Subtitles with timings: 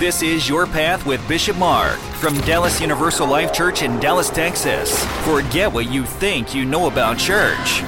[0.00, 5.04] This is Your Path with Bishop Mark from Dallas Universal Life Church in Dallas, Texas.
[5.26, 7.82] Forget what you think you know about church.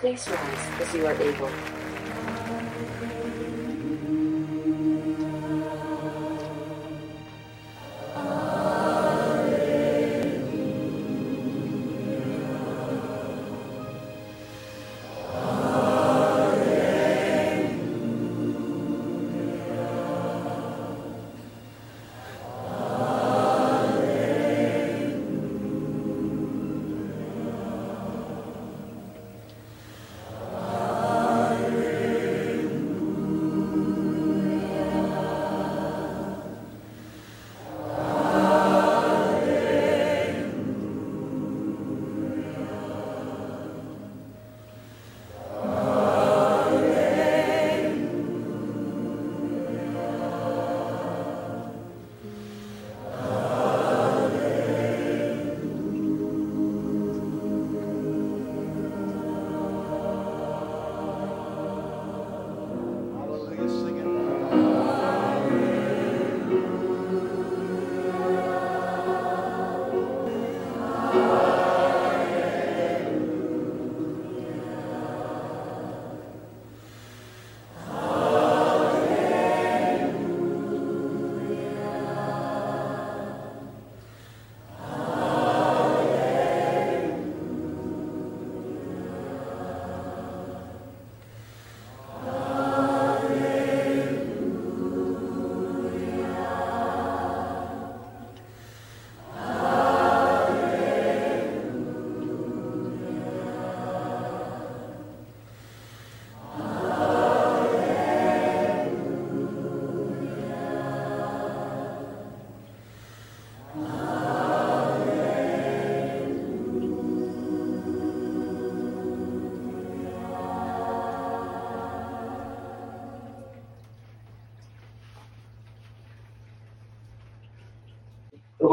[0.00, 1.73] Please rise as you are able.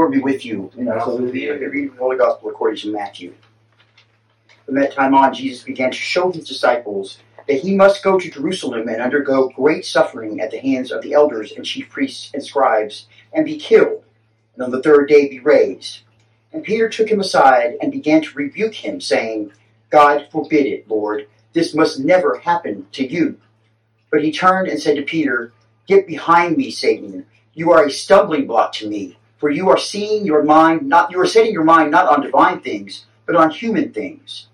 [0.01, 0.71] Lord be with you.
[0.75, 0.85] You.
[0.85, 3.35] The reading of the Holy Gospel according to Matthew.
[4.65, 8.31] From that time on, Jesus began to show his disciples that he must go to
[8.31, 12.43] Jerusalem and undergo great suffering at the hands of the elders and chief priests and
[12.43, 14.03] scribes, and be killed,
[14.55, 15.99] and on the third day be raised.
[16.51, 19.51] And Peter took him aside and began to rebuke him, saying,
[19.91, 21.27] God forbid it, Lord.
[21.53, 23.37] This must never happen to you.
[24.09, 25.53] But he turned and said to Peter,
[25.85, 27.27] Get behind me, Satan.
[27.53, 29.17] You are a stumbling block to me.
[29.41, 32.61] For you are seeing your mind not you are setting your mind not on divine
[32.61, 34.45] things, but on human things.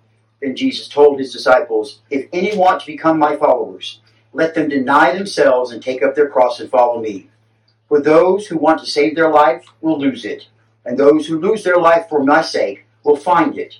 [0.41, 3.99] Then Jesus told his disciples, If any want to become my followers,
[4.31, 7.29] let them deny themselves and take up their cross and follow me.
[7.89, 10.47] For those who want to save their life will lose it,
[10.85, 13.79] and those who lose their life for my sake will find it.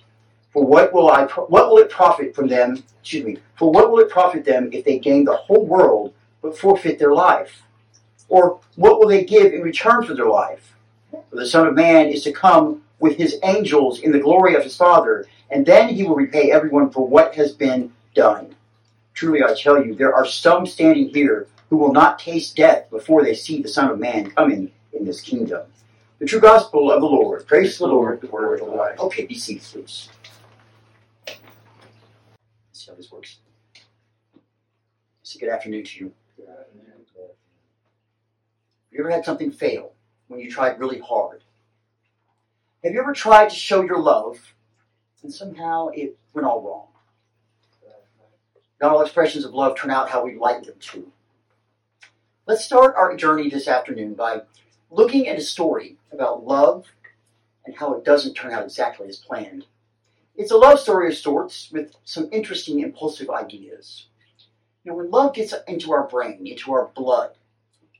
[0.51, 2.84] For what will I what will it profit from them?
[3.00, 3.38] Excuse me.
[3.56, 7.13] For what will it profit them if they gain the whole world but forfeit their
[7.13, 7.62] life?
[8.28, 10.74] Or what will they give in return for their life?
[11.37, 14.63] For the Son of Man is to come with his angels in the glory of
[14.63, 18.55] his Father, and then he will repay everyone for what has been done.
[19.13, 23.23] Truly I tell you, there are some standing here who will not taste death before
[23.23, 25.67] they see the Son of Man coming in his kingdom.
[26.17, 27.45] The true gospel of the Lord.
[27.45, 28.97] Praise the Lord, the word of life.
[28.99, 30.09] Okay, be seated, please.
[31.27, 31.37] Let's
[32.71, 33.37] see how this works.
[35.21, 36.13] So good afternoon to you.
[36.47, 36.65] Have
[38.89, 39.91] you ever had something fail
[40.27, 41.43] when you tried really hard?
[42.83, 44.53] Have you ever tried to show your love
[45.23, 46.88] and somehow it went all wrong?
[48.79, 51.12] Not all expressions of love turn out how we'd like them to.
[52.45, 54.41] Let's start our journey this afternoon by
[54.91, 56.85] looking at a story about love
[57.65, 59.65] and how it doesn't turn out exactly as planned.
[60.35, 64.07] It's a love story of sorts with some interesting impulsive ideas.
[64.85, 67.31] Know, when love gets into our brain, into our blood,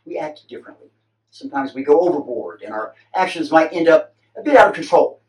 [0.06, 0.88] we act differently.
[1.31, 5.21] Sometimes we go overboard and our actions might end up a bit out of control.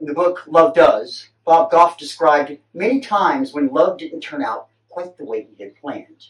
[0.00, 4.68] In the book Love Does, Bob Goff described many times when love didn't turn out
[4.88, 6.26] quite the way he had planned.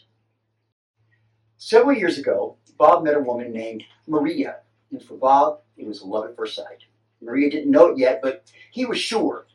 [1.57, 4.57] Several years ago, Bob met a woman named Maria,
[4.91, 6.83] and for Bob, it was love at first sight.
[7.21, 9.45] Maria didn't know it yet, but he was sure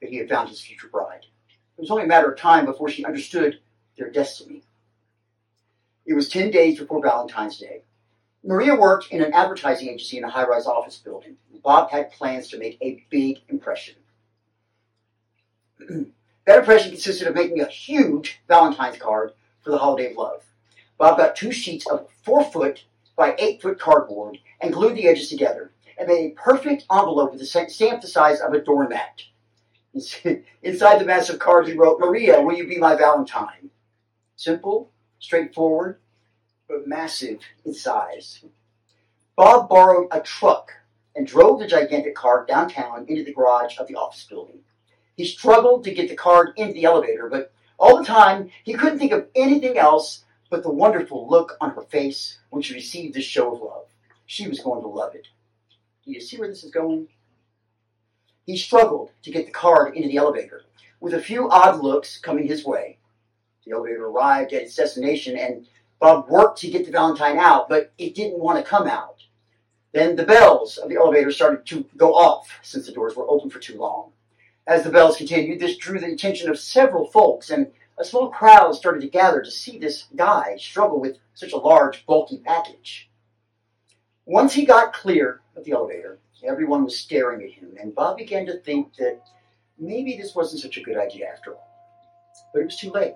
[0.00, 1.26] that he had found his future bride.
[1.76, 3.60] It was only a matter of time before she understood
[3.96, 4.62] their destiny.
[6.06, 7.82] It was 10 days before Valentine's Day.
[8.44, 11.36] Maria worked in an advertising agency in a high rise office building.
[11.62, 13.94] Bob had plans to make a big impression.
[16.44, 20.42] That impression consisted of making a huge Valentine's card for the holiday of love.
[20.98, 22.84] Bob got two sheets of four foot
[23.16, 27.40] by eight foot cardboard and glued the edges together and made a perfect envelope with
[27.42, 29.22] a stamp the size of a doormat.
[29.94, 33.70] Inside the massive card, he wrote, Maria, will you be my Valentine?
[34.34, 34.90] Simple,
[35.20, 35.98] straightforward,
[36.86, 38.44] massive in size.
[39.36, 40.72] Bob borrowed a truck
[41.14, 44.60] and drove the gigantic car downtown into the garage of the office building.
[45.16, 48.98] He struggled to get the car into the elevator, but all the time he couldn't
[48.98, 53.24] think of anything else but the wonderful look on her face when she received this
[53.24, 53.86] show of love.
[54.26, 55.28] She was going to love it.
[56.04, 57.08] Do you see where this is going?
[58.44, 60.62] He struggled to get the card into the elevator,
[61.00, 62.98] with a few odd looks coming his way.
[63.64, 65.66] The elevator arrived at its destination, and
[66.02, 69.22] Bob worked to get the Valentine out, but it didn't want to come out.
[69.92, 73.50] Then the bells of the elevator started to go off since the doors were open
[73.50, 74.10] for too long.
[74.66, 78.74] As the bells continued, this drew the attention of several folks, and a small crowd
[78.74, 83.08] started to gather to see this guy struggle with such a large, bulky package.
[84.26, 88.44] Once he got clear of the elevator, everyone was staring at him, and Bob began
[88.46, 89.22] to think that
[89.78, 91.70] maybe this wasn't such a good idea after all.
[92.52, 93.14] But it was too late.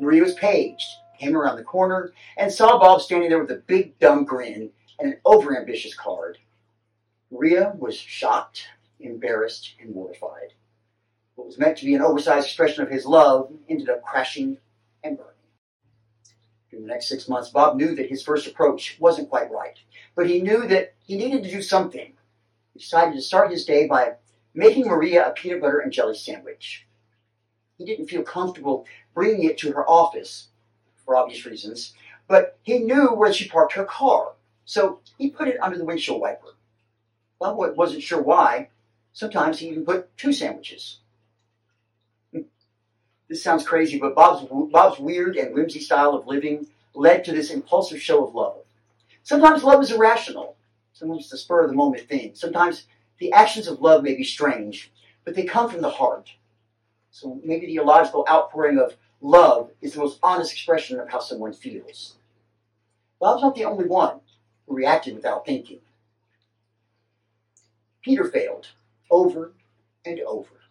[0.00, 0.88] Maria was paged,
[1.22, 5.12] came around the corner, and saw Bob standing there with a big dumb grin and
[5.12, 6.38] an overambitious card.
[7.30, 8.66] Maria was shocked,
[8.98, 10.54] embarrassed, and mortified.
[11.36, 14.58] What was meant to be an oversized expression of his love ended up crashing
[15.04, 15.32] and burning.
[16.72, 19.78] In the next six months, Bob knew that his first approach wasn't quite right,
[20.14, 22.14] but he knew that he needed to do something.
[22.72, 24.14] He decided to start his day by
[24.54, 26.86] making Maria a peanut butter and jelly sandwich.
[27.78, 30.48] He didn't feel comfortable bringing it to her office
[31.12, 31.92] for obvious reasons,
[32.26, 34.32] but he knew where she parked her car,
[34.64, 36.56] so he put it under the windshield wiper.
[37.38, 38.68] Bob wasn't sure why.
[39.12, 41.00] Sometimes he even put two sandwiches.
[43.28, 47.50] This sounds crazy, but Bob's, Bob's weird and whimsy style of living led to this
[47.50, 48.58] impulsive show of love.
[49.22, 50.56] Sometimes love is irrational.
[50.92, 52.32] Sometimes it's a spur of the moment thing.
[52.34, 52.86] Sometimes
[53.18, 54.92] the actions of love may be strange,
[55.24, 56.30] but they come from the heart.
[57.10, 61.52] So maybe the illogical outpouring of love is the most honest expression of how someone
[61.52, 62.16] feels.
[63.20, 64.20] Bob's not the only one
[64.66, 65.80] who reacted without thinking.
[68.02, 68.68] Peter failed
[69.10, 69.54] over
[70.04, 70.62] and over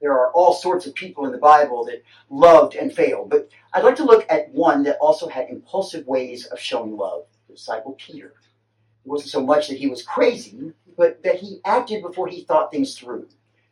[0.00, 3.30] there are all sorts of people in the Bible that loved and failed.
[3.30, 7.24] But I'd like to look at one that also had impulsive ways of showing love,
[7.48, 8.28] the disciple Peter.
[8.28, 12.70] It wasn't so much that he was crazy, but that he acted before he thought
[12.70, 13.28] things through.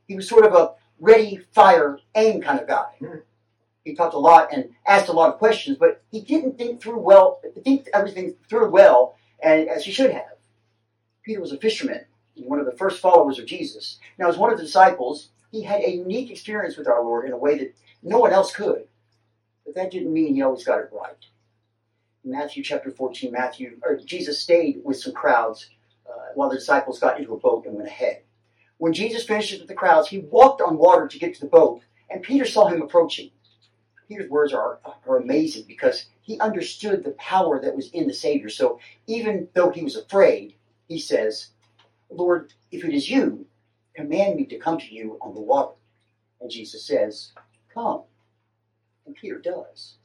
[0.08, 2.86] He was sort of a ready, fire, aim kind of guy.
[2.98, 3.18] Hmm.
[3.86, 6.98] He talked a lot and asked a lot of questions, but he didn't think through
[6.98, 10.34] well, think everything through well, and as he should have.
[11.22, 12.04] Peter was a fisherman,
[12.34, 14.00] one of the first followers of Jesus.
[14.18, 17.32] Now, as one of the disciples, he had a unique experience with our Lord in
[17.32, 18.88] a way that no one else could.
[19.64, 21.24] But that didn't mean he always got it right.
[22.24, 25.70] In Matthew chapter 14, Matthew or Jesus stayed with some crowds
[26.08, 28.22] uh, while the disciples got into a boat and went ahead.
[28.78, 31.82] When Jesus finished with the crowds, he walked on water to get to the boat,
[32.10, 33.30] and Peter saw him approaching.
[34.08, 38.48] Peter's words are, are amazing because he understood the power that was in the Savior.
[38.48, 40.54] So even though he was afraid,
[40.88, 41.48] he says,
[42.10, 43.46] Lord, if it is you,
[43.94, 45.74] command me to come to you on the water.
[46.40, 47.32] And Jesus says,
[47.72, 48.02] Come.
[49.06, 49.96] And Peter does.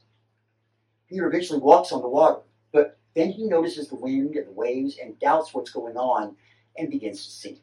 [1.09, 2.41] Peter eventually walks on the water,
[2.71, 6.35] but then he notices the wind and the waves and doubts what's going on
[6.77, 7.61] and begins to sink.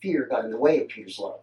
[0.00, 1.40] Fear got in the way of Peter's love.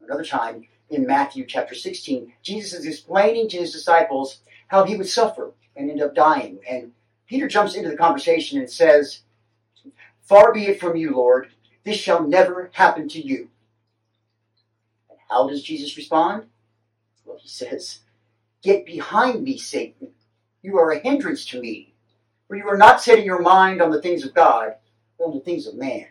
[0.00, 5.08] Another time in Matthew chapter 16, Jesus is explaining to his disciples how he would
[5.08, 6.58] suffer and end up dying.
[6.68, 6.92] And
[7.26, 9.20] Peter jumps into the conversation and says,
[10.22, 11.50] Far be it from you, Lord.
[11.84, 13.48] This shall never happen to you.
[15.08, 16.44] And how does Jesus respond?
[17.24, 18.00] Well, he says,
[18.62, 20.08] Get behind me, Satan.
[20.62, 21.94] You are a hindrance to me,
[22.46, 24.74] for you are not setting your mind on the things of God,
[25.18, 26.06] but on the things of man.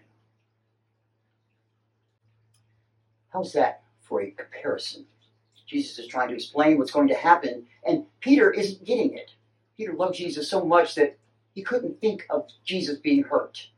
[3.31, 5.05] How's that for a comparison?
[5.67, 9.31] Jesus is trying to explain what's going to happen, and Peter isn't getting it.
[9.77, 11.17] Peter loved Jesus so much that
[11.53, 13.69] he couldn't think of Jesus being hurt.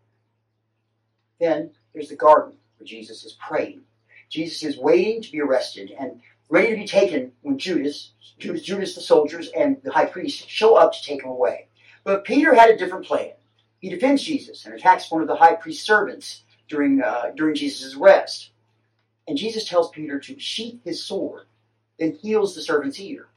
[1.39, 3.81] Then there's the garden where Jesus is praying.
[4.29, 8.95] Jesus is waiting to be arrested and ready to be taken when Judas, Judas, Judas
[8.95, 11.67] the soldiers, and the high priest show up to take him away.
[12.03, 13.31] But Peter had a different plan.
[13.79, 17.95] He defends Jesus and attacks one of the high priest's servants during, uh, during Jesus'
[17.95, 18.50] arrest.
[19.31, 21.47] And Jesus tells Peter to sheath his sword,
[21.99, 23.29] then heals the servant's ear.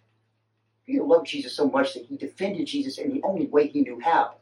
[0.87, 4.01] Peter loved Jesus so much that he defended Jesus in the only way he knew
[4.01, 4.37] how,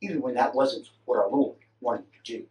[0.00, 2.46] even when that wasn't what our Lord wanted to do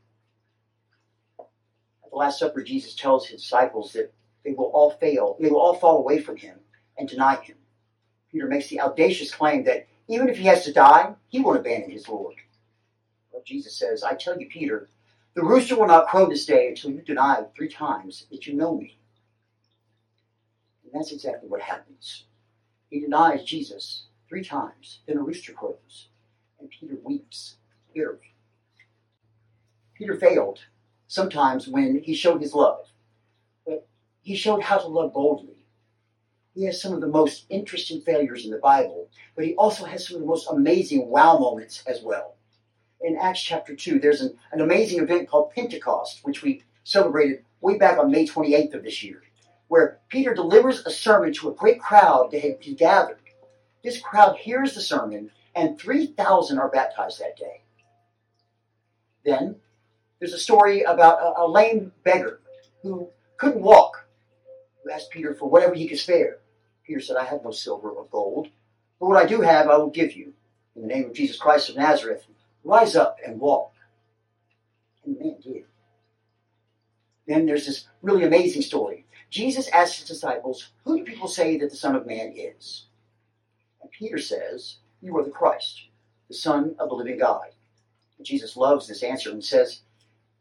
[2.04, 4.14] At the Last Supper, Jesus tells his disciples that
[4.46, 5.38] they will all fail.
[5.40, 6.60] They will all fall away from him
[6.98, 7.58] and deny him.
[8.32, 11.92] Peter makes the audacious claim that even if he has to die, he won't abandon
[11.92, 12.36] his Lord.
[13.32, 14.90] Well, Jesus says, I tell you, Peter,
[15.36, 18.78] the rooster will not crow this day until you deny three times that you know
[18.78, 18.98] me.
[20.84, 22.24] And that's exactly what happens.
[22.90, 26.08] He denies Jesus three times, then a rooster crows,
[26.60, 27.58] and Peter weeps
[27.94, 28.34] bitterly.
[29.94, 30.60] Peter failed
[31.08, 32.86] sometimes when he showed his love,
[33.66, 33.88] but
[34.22, 35.58] he showed how to love boldly.
[36.54, 40.08] He has some of the most interesting failures in the Bible, but he also has
[40.08, 42.35] some of the most amazing wow moments as well.
[43.02, 47.78] In Acts chapter 2, there's an, an amazing event called Pentecost, which we celebrated way
[47.78, 49.22] back on May 28th of this year,
[49.68, 53.20] where Peter delivers a sermon to a great crowd that had been gathered.
[53.84, 57.62] This crowd hears the sermon, and 3,000 are baptized that day.
[59.24, 59.58] Then
[60.20, 62.40] there's a story about a, a lame beggar
[62.82, 64.08] who couldn't walk,
[64.84, 66.38] who asked Peter for whatever he could spare.
[66.86, 68.48] Peter said, I have no silver or gold,
[69.00, 70.34] but what I do have I will give you.
[70.76, 72.26] In the name of Jesus Christ of Nazareth,
[72.66, 73.72] rise up and walk.
[75.06, 75.66] And the man did.
[77.28, 79.06] Then there's this really amazing story.
[79.30, 82.86] Jesus asked his disciples, Who do people say that the Son of Man is?
[83.82, 85.88] And Peter says, You are the Christ,
[86.28, 87.48] the Son of the living God.
[88.18, 89.82] And Jesus loves this answer and says,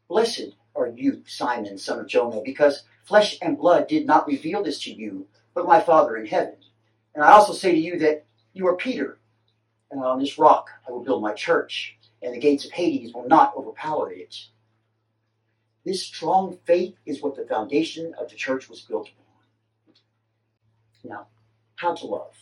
[0.07, 4.81] Blessed are you, Simon, son of Jonah, because flesh and blood did not reveal this
[4.83, 6.55] to you, but my Father in heaven.
[7.13, 9.17] And I also say to you that you are Peter,
[9.89, 13.27] and on this rock I will build my church, and the gates of Hades will
[13.27, 14.35] not overpower it.
[15.85, 19.25] This strong faith is what the foundation of the church was built upon.
[21.03, 21.27] Now,
[21.75, 22.33] how to love.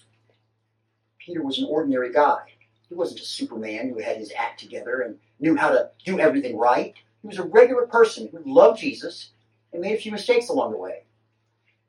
[1.20, 2.44] Peter was an ordinary guy.
[2.88, 6.58] He wasn't a superman who had his act together and knew how to do everything
[6.58, 6.94] right.
[7.22, 9.32] He was a regular person who loved Jesus
[9.74, 11.04] and made a few mistakes along the way.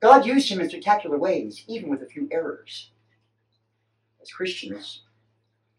[0.01, 2.91] God used him in spectacular ways, even with a few errors.
[4.21, 5.03] As Christians,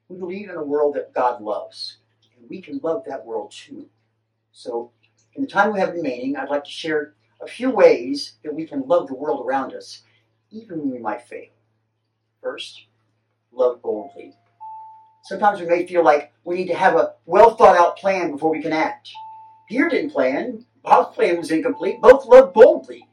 [0.07, 1.97] we believe in a world that God loves,
[2.49, 3.87] we can love that world too.
[4.51, 4.91] So,
[5.35, 8.65] in the time we have remaining, I'd like to share a few ways that we
[8.65, 10.03] can love the world around us,
[10.51, 11.49] even when we might fail.
[12.41, 12.85] First,
[13.51, 14.33] love boldly.
[15.23, 18.51] Sometimes we may feel like we need to have a well thought out plan before
[18.51, 19.09] we can act.
[19.67, 20.65] Peter didn't plan.
[20.83, 21.99] Bob's plan was incomplete.
[21.99, 23.07] Both loved boldly.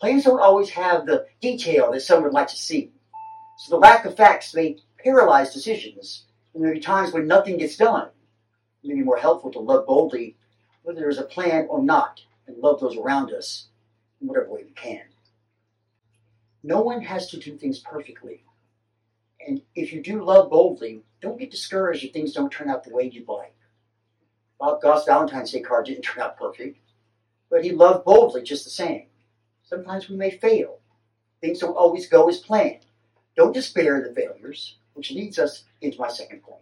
[0.00, 2.92] Plans don't always have the detail that some would like to see.
[3.58, 6.24] So the lack of facts may paralyze decisions.
[6.54, 8.08] And there are times when nothing gets done.
[8.82, 10.36] It may be more helpful to love boldly,
[10.82, 13.66] whether there's a plan or not, and love those around us
[14.20, 15.02] in whatever way we can.
[16.62, 18.44] No one has to do things perfectly.
[19.46, 22.94] And if you do love boldly, don't get discouraged if things don't turn out the
[22.94, 23.54] way you'd like.
[24.58, 26.78] Bob Goff's Valentine's Day card didn't turn out perfect,
[27.50, 29.06] but he loved boldly just the same.
[29.62, 30.80] Sometimes we may fail.
[31.40, 32.84] Things don't always go as planned.
[33.36, 36.60] Don't despair of the failures, which leads us into my second point.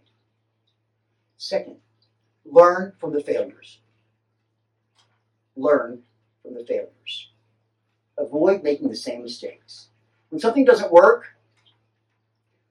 [1.37, 1.77] Second,
[2.45, 3.79] learn from the failures.
[5.55, 6.03] Learn
[6.41, 7.31] from the failures.
[8.17, 9.87] Avoid making the same mistakes.
[10.29, 11.25] When something doesn't work,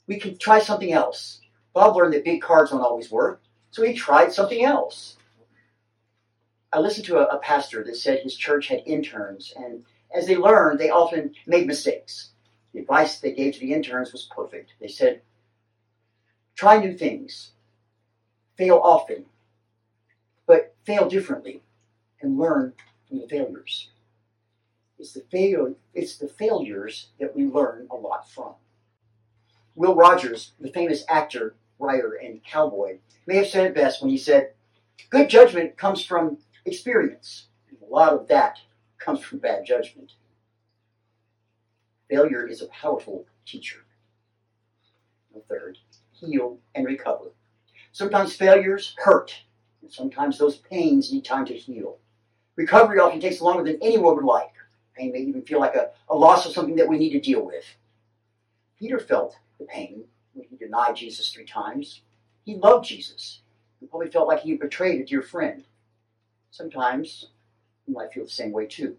[0.07, 1.41] we can try something else.
[1.75, 5.17] Bob learned that big cards don't always work, so he tried something else.
[6.73, 9.85] I listened to a, a pastor that said his church had interns, and
[10.15, 12.31] as they learned, they often made mistakes.
[12.73, 14.75] The advice they gave to the interns was perfect.
[14.81, 15.23] They said,
[16.55, 17.53] try new things,
[18.57, 19.27] fail often,
[20.49, 21.63] but fail differently,
[22.21, 22.73] and learn
[23.07, 23.91] from the failures.
[24.99, 28.55] It's the, fail, it's the failures that we learn a lot from.
[29.77, 34.19] Will Rogers, the famous actor, writer, and cowboy, may have said it best when he
[34.19, 34.55] said,
[35.11, 37.47] Good judgment comes from experience.
[37.69, 38.59] And a lot of that
[38.99, 40.15] comes from bad judgment.
[42.11, 43.85] Failure is a powerful teacher.
[45.49, 45.79] Third,
[46.11, 47.27] heal and recover.
[47.93, 49.35] Sometimes failures hurt,
[49.83, 51.99] and sometimes those pains need time to heal.
[52.57, 54.53] Recovery often takes longer than anyone would like.
[54.97, 57.45] Pain may even feel like a, a loss of something that we need to deal
[57.45, 57.65] with.
[58.79, 60.05] Peter felt the pain
[60.35, 62.03] when he denied Jesus three times.
[62.45, 63.43] He loved Jesus.
[63.81, 65.65] He probably felt like he had betrayed a dear friend.
[66.51, 67.29] Sometimes
[67.87, 68.97] you might feel the same way too.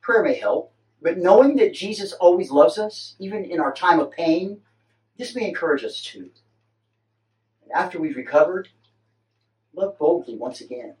[0.00, 4.10] Prayer may help, but knowing that Jesus always loves us, even in our time of
[4.10, 4.60] pain,
[5.16, 6.30] this may encourage us too.
[7.62, 8.68] And after we've recovered,
[9.78, 10.94] love boldly once again.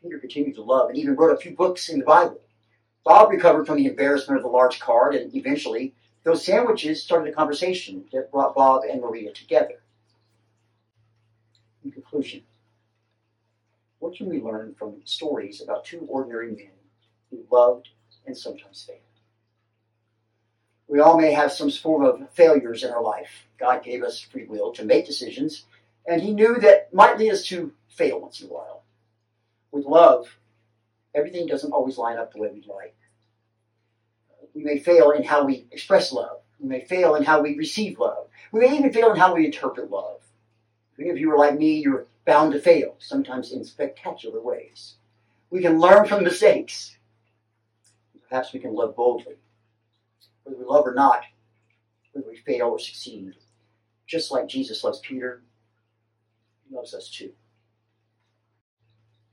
[0.00, 2.40] Peter continued to love and even wrote a few books in the Bible.
[3.04, 5.92] Bob recovered from the embarrassment of the large card, and eventually,
[6.24, 9.82] those sandwiches started a conversation that brought Bob and Maria together.
[11.84, 12.42] In conclusion,
[13.98, 16.70] what can we learn from stories about two ordinary men
[17.30, 17.88] who loved
[18.24, 19.00] and sometimes failed?
[20.86, 23.46] We all may have some form of failures in our life.
[23.58, 25.64] God gave us free will to make decisions,
[26.06, 28.82] and He knew that might lead us to fail once in a while.
[29.70, 30.36] With love,
[31.14, 32.96] everything doesn't always line up the way we'd like.
[34.54, 36.40] We may fail in how we express love.
[36.60, 38.28] We may fail in how we receive love.
[38.52, 40.20] We may even fail in how we interpret love.
[40.92, 44.94] If any of you are like me, you're bound to fail, sometimes in spectacular ways.
[45.50, 46.96] We can learn from mistakes.
[48.28, 49.36] Perhaps we can love boldly.
[50.44, 51.24] Whether we love or not,
[52.12, 53.34] whether we fail or succeed,
[54.06, 55.42] just like Jesus loves Peter,
[56.72, 57.32] loves us too.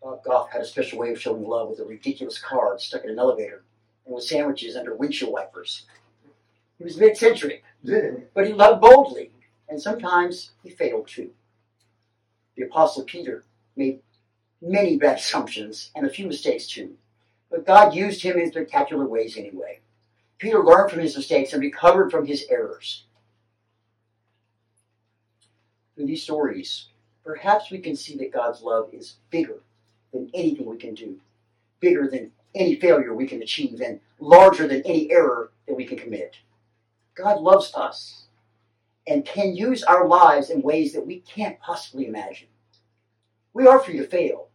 [0.01, 3.09] Bob Goff had a special way of showing love with a ridiculous card stuck in
[3.09, 3.63] an elevator
[4.05, 5.85] and with sandwiches under windshield wipers.
[6.77, 7.63] He was mid-century,
[8.33, 9.31] but he loved boldly,
[9.67, 11.31] and sometimes he failed too.
[12.55, 13.43] The Apostle Peter
[13.75, 14.01] made
[14.61, 16.97] many bad assumptions and a few mistakes too,
[17.49, 19.79] but God used him in spectacular ways anyway.
[20.37, 23.03] Peter learned from his mistakes and recovered from his errors.
[25.95, 26.88] Through these stories,
[27.29, 29.61] perhaps we can see that God's love is bigger
[30.11, 31.19] than anything we can do,
[31.79, 35.99] bigger than any failure we can achieve, and larger than any error that we can
[35.99, 36.37] commit.
[37.13, 38.23] God loves us
[39.05, 42.47] and can use our lives in ways that we can't possibly imagine.
[43.53, 44.47] We are free to fail,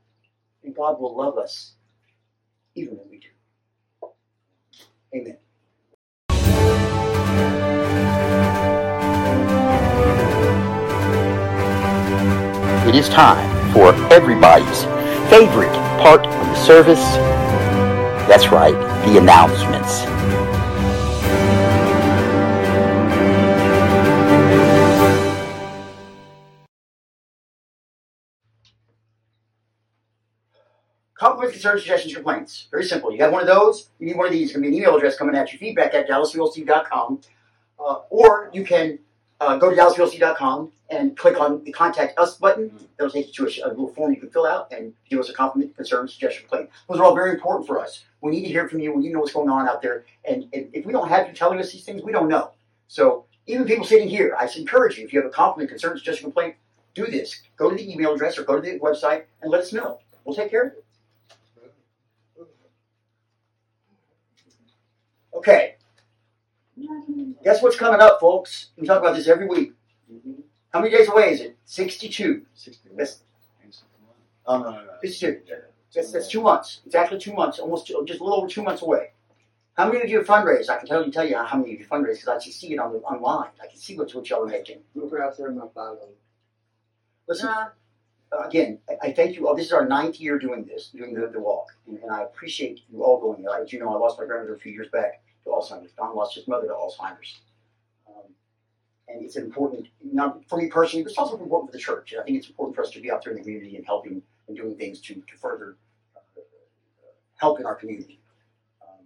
[0.64, 1.75] and God will love us
[2.75, 4.09] even when we do.
[5.14, 5.37] Amen.
[13.04, 14.84] Is time for everybody's
[15.28, 17.02] favorite part of the service.
[18.26, 18.73] That's right,
[19.04, 20.04] the announcements.
[31.14, 32.69] Compliments, concerns, suggestions, complaints.
[32.71, 33.12] Very simple.
[33.12, 34.45] You have one of those, you need one of these.
[34.45, 37.21] It's going to be an email address coming at you, feedback at dallasulc.com.
[37.78, 38.99] Uh, or you can
[39.40, 42.70] uh, go to dallasulc.com and click on the contact us button.
[42.97, 45.28] That'll take you to a, a little form you can fill out and give us
[45.28, 46.70] a compliment, concern, suggestion, complaint.
[46.88, 48.04] Those are all very important for us.
[48.20, 48.92] We need to hear from you.
[48.92, 50.04] We need to know what's going on out there.
[50.25, 52.52] And if, if we don't have you telling us these things, we don't know.
[52.88, 56.26] So even people sitting here, I encourage you, if you have a compliment, concern, suggestion,
[56.26, 56.56] complaint,
[56.94, 57.42] do this.
[57.56, 59.99] Go to the email address or go to the website and let us know.
[60.25, 60.84] We'll take care of it.
[65.34, 65.75] Okay.
[67.45, 68.71] Guess what's coming up, folks?
[68.76, 69.73] We talk about this every week.
[70.73, 71.56] How many days away is it?
[71.67, 72.43] 62.
[72.97, 73.21] That's,
[74.47, 74.93] Oh, no, no, no.
[75.02, 75.41] 62.
[75.95, 76.80] That's, that's two months.
[76.84, 77.58] Exactly two months.
[77.58, 79.13] Almost two, just a little over two months away.
[79.75, 80.69] How many of you have fundraised?
[80.69, 82.73] I can tell you, tell you how many of you fundraised because I can see
[82.75, 83.50] it on the, online.
[83.63, 84.80] I can see what, what y'all are making.
[84.95, 86.10] Look out there in my bottom.
[87.26, 87.69] Listen, uh,
[88.47, 89.56] again, I, I thank you all.
[89.56, 92.80] This is our ninth year doing this, doing the, the walk, and, and I appreciate
[92.93, 93.56] you all going there.
[93.63, 95.93] As you know, I lost my grandmother a few years back to Alzheimer's.
[95.97, 97.41] Don lost his mother to Alzheimer's.
[98.09, 98.25] Um,
[99.09, 102.13] and it's important, not for me personally, but it's also important for the church.
[102.13, 103.87] And I think it's important for us to be out there in the community and
[103.87, 105.76] helping and doing things to, to further
[106.17, 106.21] uh,
[107.37, 108.21] help in our community.
[108.83, 109.04] Um,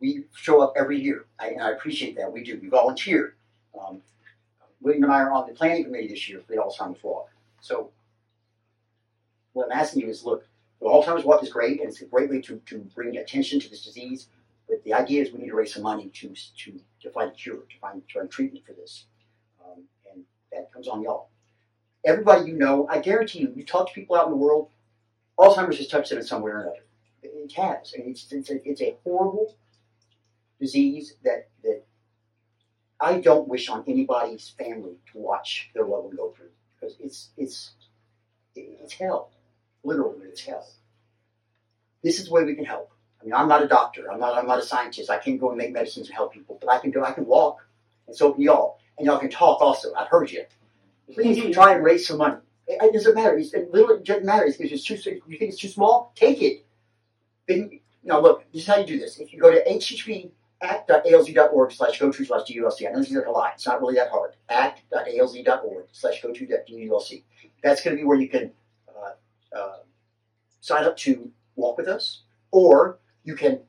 [0.00, 2.32] we show up every year, I, and I appreciate that.
[2.32, 2.58] We do.
[2.60, 3.34] We volunteer.
[3.78, 4.00] Um,
[4.80, 7.30] William and I are on the planning committee this year for the Alzheimer's Walk.
[7.60, 7.90] So
[9.52, 10.46] what I'm asking you is, look,
[10.80, 13.70] the Alzheimer's Walk is great, and it's a great way to, to bring attention to
[13.70, 14.28] this disease.
[14.68, 17.34] But the idea is we need to raise some money to to, to find a
[17.34, 19.06] cure, to find, to find treatment for this,
[19.64, 21.28] um, and that comes on y'all.
[22.04, 24.70] Everybody you know, I guarantee you, you talk to people out in the world,
[25.38, 26.84] Alzheimer's has touched them in some way or another.
[27.22, 29.56] It has, and it's it's a, it's a horrible
[30.60, 31.84] disease that that
[33.00, 37.30] I don't wish on anybody's family to watch their loved one go through because it's
[37.36, 37.72] it's
[38.54, 39.30] it's hell,
[39.84, 40.66] literally it's hell.
[42.02, 42.90] This is the way we can help.
[43.26, 44.10] I mean, I'm not a doctor.
[44.10, 44.38] I'm not.
[44.38, 45.10] I'm not a scientist.
[45.10, 47.02] I can't go and make medicines and help people, but I can do.
[47.02, 47.58] I can walk,
[48.06, 49.92] and so can y'all, and y'all can talk also.
[49.94, 50.44] I've heard you.
[51.12, 52.36] Please try and raise some money.
[52.68, 53.36] It, it doesn't matter.
[53.36, 54.44] It's, it literally doesn't matter.
[54.44, 54.94] It's, it's too.
[55.26, 56.12] You think it's too small?
[56.14, 56.64] Take it.
[57.48, 58.44] Then, now look.
[58.52, 59.18] This is how you do this.
[59.18, 60.30] If you go to hhv
[60.62, 62.88] act.alz.org slash go to slash DULC.
[62.88, 63.52] I know this is like a lot.
[63.56, 64.36] It's not really that hard.
[64.48, 67.24] act.alz.org slash go to DULC.
[67.62, 68.52] That's going to be where you can
[68.88, 69.76] uh, uh,
[70.60, 73.60] sign up to walk with us, or you can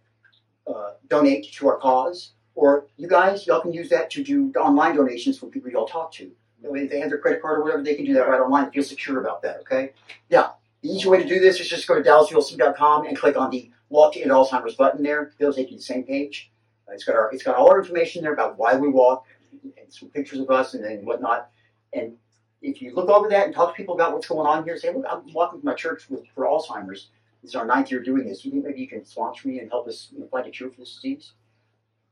[0.66, 4.96] uh, donate to our cause, or you guys, y'all can use that to do online
[4.96, 6.32] donations for people y'all talk to.
[6.64, 8.72] If they have their credit card or whatever, they can do that right online.
[8.72, 9.92] Feel secure about that, okay?
[10.30, 10.50] Yeah.
[10.82, 13.72] The easy way to do this is just go to DallasULC.com and click on the
[13.90, 15.34] Walk to End Alzheimer's button there.
[15.40, 16.52] It'll take you to the same page.
[16.88, 19.26] Uh, It's got our, it's got all our information there about why we walk
[19.64, 21.50] and some pictures of us and then whatnot.
[21.94, 22.14] And
[22.62, 24.94] if you look over that and talk to people about what's going on here, say,
[24.94, 27.10] look, I'm walking to my church with, for Alzheimer's.
[27.48, 28.44] This is our ninth year doing this.
[28.44, 30.70] You think maybe you can sponsor me and help us you know, find a cure
[30.70, 31.32] for this disease?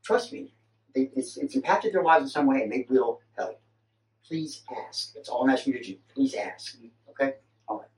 [0.02, 0.54] Trust me,
[0.94, 3.60] they, it's, it's impacted their lives in some way, and they will help.
[4.26, 5.12] Please ask.
[5.12, 5.98] That's all I'm asking you to do.
[6.14, 6.78] Please ask.
[7.10, 7.34] Okay?
[7.68, 7.88] All right.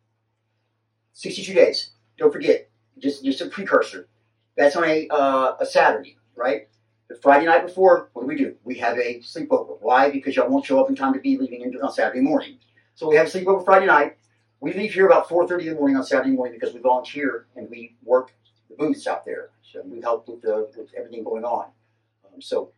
[1.12, 1.92] 62 days.
[2.18, 4.09] Don't forget, just just a precursor.
[4.57, 6.66] That's on a uh, a Saturday, right?
[7.09, 8.57] The Friday night before, what do we do?
[8.64, 9.79] We have a sleepover.
[9.81, 10.11] Why?
[10.11, 12.59] Because y'all won't show up in time to be leaving on Saturday morning.
[12.96, 14.17] So we have a sleepover Friday night.
[14.61, 17.71] We leave here about 4.30 in the morning on Saturday morning because we volunteer and
[17.71, 18.33] we work
[18.68, 19.51] the booths out there.
[19.62, 21.66] So we help with, the, with everything going on.
[22.25, 22.73] Um, so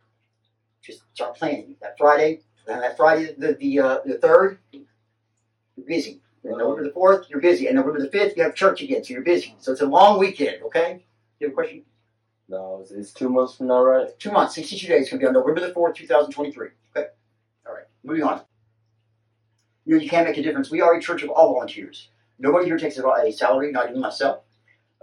[0.81, 1.75] just start planning.
[1.81, 6.21] That Friday, and that Friday, the, the, uh, the 3rd, you're busy.
[6.43, 7.67] And November the 4th, you're busy.
[7.67, 9.55] And November the 5th, you have church again, so you're busy.
[9.59, 11.03] So it's a long weekend, okay?
[11.39, 11.83] You have a question?
[12.47, 14.19] No, it's, it's two months from now, right?
[14.19, 15.01] Two months, 62 days.
[15.01, 16.67] It's going to be on November the 4th, 2023.
[16.95, 17.07] Okay?
[17.65, 17.85] All right.
[18.03, 18.41] Moving on.
[19.91, 20.71] You know, you can make a difference.
[20.71, 22.07] We are a church of all volunteers.
[22.39, 24.39] Nobody here takes a salary, not even myself.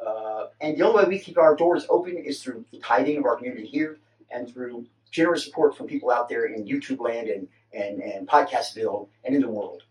[0.02, 3.26] Uh, and the only way we keep our doors open is through the tithing of
[3.26, 3.98] our community here
[4.30, 9.08] and through generous support from people out there in YouTube land and, and, and Podcastville
[9.26, 9.82] and in the world.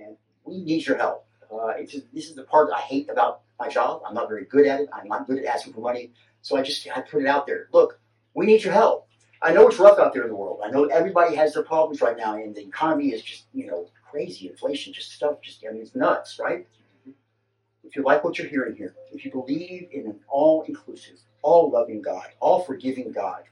[0.00, 1.26] And we need your help.
[1.52, 4.00] Uh, it's this is the part I hate about my job.
[4.06, 4.88] I'm not very good at it.
[4.94, 6.12] I'm not good at asking for money.
[6.40, 7.68] So I just I put it out there.
[7.70, 8.00] Look,
[8.32, 9.08] we need your help.
[9.42, 10.62] I know it's rough out there in the world.
[10.64, 13.88] I know everybody has their problems right now, and the economy is just you know
[14.10, 14.48] crazy.
[14.48, 16.66] Inflation, just stuff, just I mean it's nuts, right?
[17.84, 22.26] If you like what you're hearing here, if you believe in an all-inclusive, all-loving God,
[22.38, 23.44] all-forgiving God,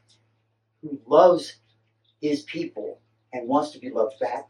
[0.82, 1.54] who loves
[2.20, 3.00] His people
[3.32, 4.48] and wants to be loved back,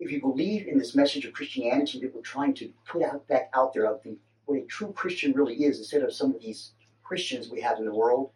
[0.00, 3.50] if you believe in this message of Christianity that we're trying to put out back
[3.54, 6.72] out there of the what a true Christian really is, instead of some of these
[7.02, 8.30] Christians we have in the world,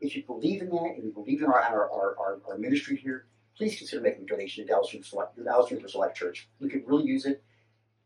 [0.00, 3.26] if you believe in that and you believe in our, our, our, our ministry here,
[3.60, 6.48] please consider making a donation to Dallas Universal Life, Dallas Universal Life Church.
[6.60, 7.42] We could really use it.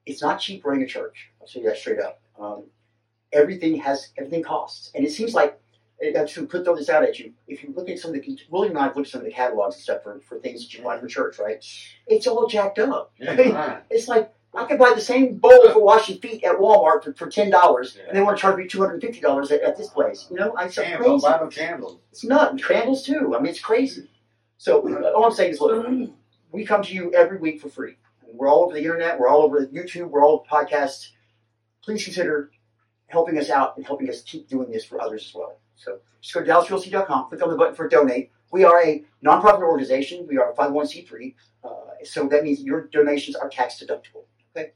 [0.04, 1.30] It's not cheap running a church.
[1.40, 2.20] I'll say that straight up.
[2.38, 2.64] Um,
[3.32, 5.60] everything has everything costs, and it seems like
[6.04, 7.34] uh, to put throw this out at you.
[7.46, 9.26] If you look at some of the William and I have looked at some of
[9.26, 11.64] the catalogs and stuff for, for things that you buy for church, right?
[12.08, 13.12] It's all jacked up.
[13.26, 13.56] I mean,
[13.90, 17.28] it's like I could buy the same bowl for washing feet at Walmart for, for
[17.28, 19.78] ten dollars, and they want to charge me two hundred and fifty dollars at, at
[19.78, 20.26] this place.
[20.30, 21.22] You know, I Damn, crazy.
[21.22, 21.98] Bible candles.
[22.10, 23.36] It's not candles too.
[23.36, 24.08] I mean, it's crazy.
[24.56, 24.80] So
[25.14, 26.10] all I'm saying is, look,
[26.52, 27.96] we come to you every week for free.
[28.32, 29.18] We're all over the internet.
[29.18, 30.10] We're all over YouTube.
[30.10, 31.10] We're all podcasts.
[31.82, 32.50] Please consider
[33.08, 35.60] helping us out and helping us keep doing this for others as well.
[35.76, 38.30] So just go to DallasULC.com, click on the button for donate.
[38.50, 40.26] We are a nonprofit organization.
[40.28, 41.34] We are a 501c3.
[41.64, 41.70] Uh,
[42.04, 44.24] so that means your donations are tax deductible.
[44.56, 44.72] Okay,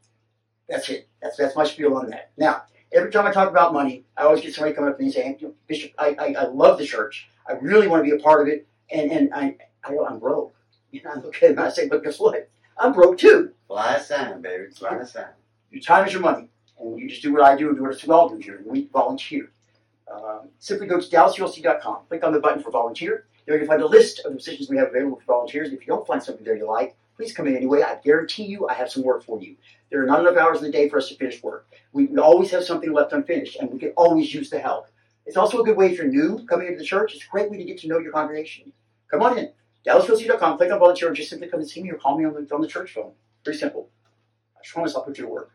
[0.69, 1.09] that's it.
[1.23, 2.33] That's that's my spiel on that.
[2.37, 2.63] Now,
[2.93, 5.15] every time I talk about money, I always get somebody coming up to me and
[5.15, 7.29] saying, "Bishop, I, I, I love the church.
[7.49, 9.57] I really want to be a part of it, and and I,
[9.89, 10.55] I I'm broke."
[10.91, 12.49] You know, I look at them and I say, "But guess what?
[12.79, 13.53] I'm broke too.
[13.67, 14.71] Fly sign, baby.
[14.71, 15.27] Fly sign.
[15.71, 16.49] Your time is your money,
[16.81, 18.63] and you just do what I do and do what we all do here.
[18.65, 19.51] We volunteer.
[20.11, 23.27] Um, simply go to DallasULC.com, click on the button for volunteer.
[23.45, 25.73] There you can find a list of the positions we have available for volunteers.
[25.73, 27.83] If you don't find something there you like, please come in anyway.
[27.83, 29.57] I guarantee you I have some work for you.
[29.91, 31.67] There are not enough hours in the day for us to finish work.
[31.93, 34.89] We, we always have something left unfinished, and we can always use the help.
[35.27, 37.15] It's also a good way if you're new coming into the church.
[37.15, 38.73] It's a great way to get to know your congregation.
[39.11, 39.51] Come on in.
[39.87, 42.35] DallasULC.com, click on volunteer, or just simply come and see me or call me on
[42.35, 43.13] the, on the church phone.
[43.45, 43.89] Very simple.
[44.57, 45.53] I promise I'll put you to work.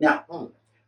[0.00, 0.46] Now, Hmm.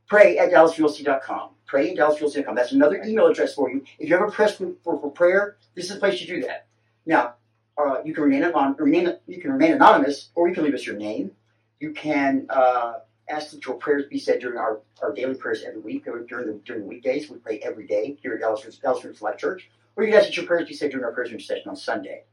[0.08, 1.50] pray at DallasULC.com.
[1.66, 2.54] Pray at DallasULC.com.
[2.54, 3.84] That's another email address for you.
[3.98, 6.66] If you ever press for, for, for prayer, this is the place to do that.
[7.06, 7.34] Now,
[7.78, 10.84] uh, you can remain, anon- remain you can remain anonymous, or you can leave us
[10.84, 11.30] your name.
[11.78, 12.94] You can uh,
[13.28, 16.48] ask that your prayers be said during our, our daily prayers every week, or during
[16.48, 17.30] the during the weekdays.
[17.30, 19.70] We pray every day here at Dallas Dallas Life Church.
[19.94, 22.24] Or you can ask that your prayers be said during our prayers intercession on Sunday.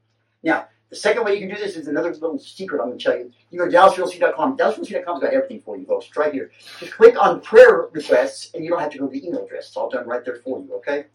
[0.45, 3.03] Now, the second way you can do this is another little secret I'm going to
[3.03, 3.31] tell you.
[3.49, 4.57] You go to DallasULC.com.
[4.57, 6.07] DallasULC.com's got everything for you, folks.
[6.15, 6.51] Right here.
[6.79, 9.67] Just click on prayer requests, and you don't have to go to the email address.
[9.67, 11.05] It's all done right there for you, okay?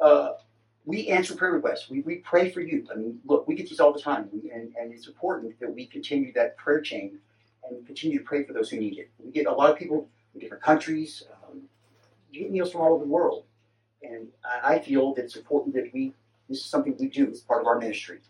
[0.00, 0.34] Uh,
[0.86, 1.90] we answer prayer requests.
[1.90, 2.86] We, we pray for you.
[2.90, 5.86] I mean, look, we get these all the time, and, and it's important that we
[5.86, 7.18] continue that prayer chain
[7.68, 9.10] and continue to pray for those who need it.
[9.18, 11.24] We get a lot of people from different countries.
[11.50, 11.62] Um,
[12.32, 13.44] get from all over the world.
[14.02, 16.12] And I, I feel that it's important that we,
[16.48, 18.20] this is something we do as part of our ministry.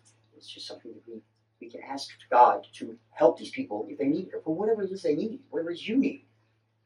[0.45, 1.23] It's just something that we,
[1.59, 4.83] we can ask God to help these people if they need it, or for whatever
[4.83, 6.27] it is they need, whatever it is you need.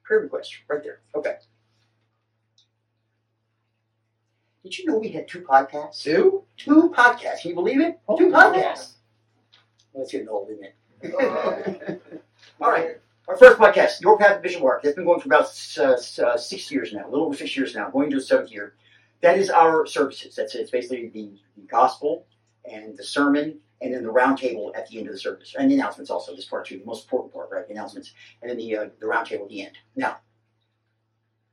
[0.05, 1.01] Prayer request, right there.
[1.17, 1.35] Okay.
[4.63, 6.03] Did you know we had two podcasts?
[6.03, 6.45] Two?
[6.57, 7.43] Two podcasts.
[7.43, 7.99] Can you believe it?
[8.17, 8.93] Two podcasts.
[9.93, 10.65] That's getting old, isn't
[11.03, 12.03] it?
[12.61, 12.99] All right.
[13.27, 14.85] Our first podcast, Your Path to Bishop Work.
[14.85, 15.47] That's been going for about
[15.79, 18.53] uh, uh, six years now, a little over six years now, going to the seventh
[18.53, 18.75] year.
[19.21, 20.37] That is our services.
[20.37, 20.61] That's it.
[20.61, 22.25] It's basically the, the gospel
[22.71, 25.55] and the sermon and then the roundtable at the end of the service.
[25.59, 27.67] And the announcements also, this part too, the most important part, right?
[27.67, 28.13] The announcements.
[28.43, 29.79] And then the, uh, the round table at the end.
[29.97, 30.19] Now,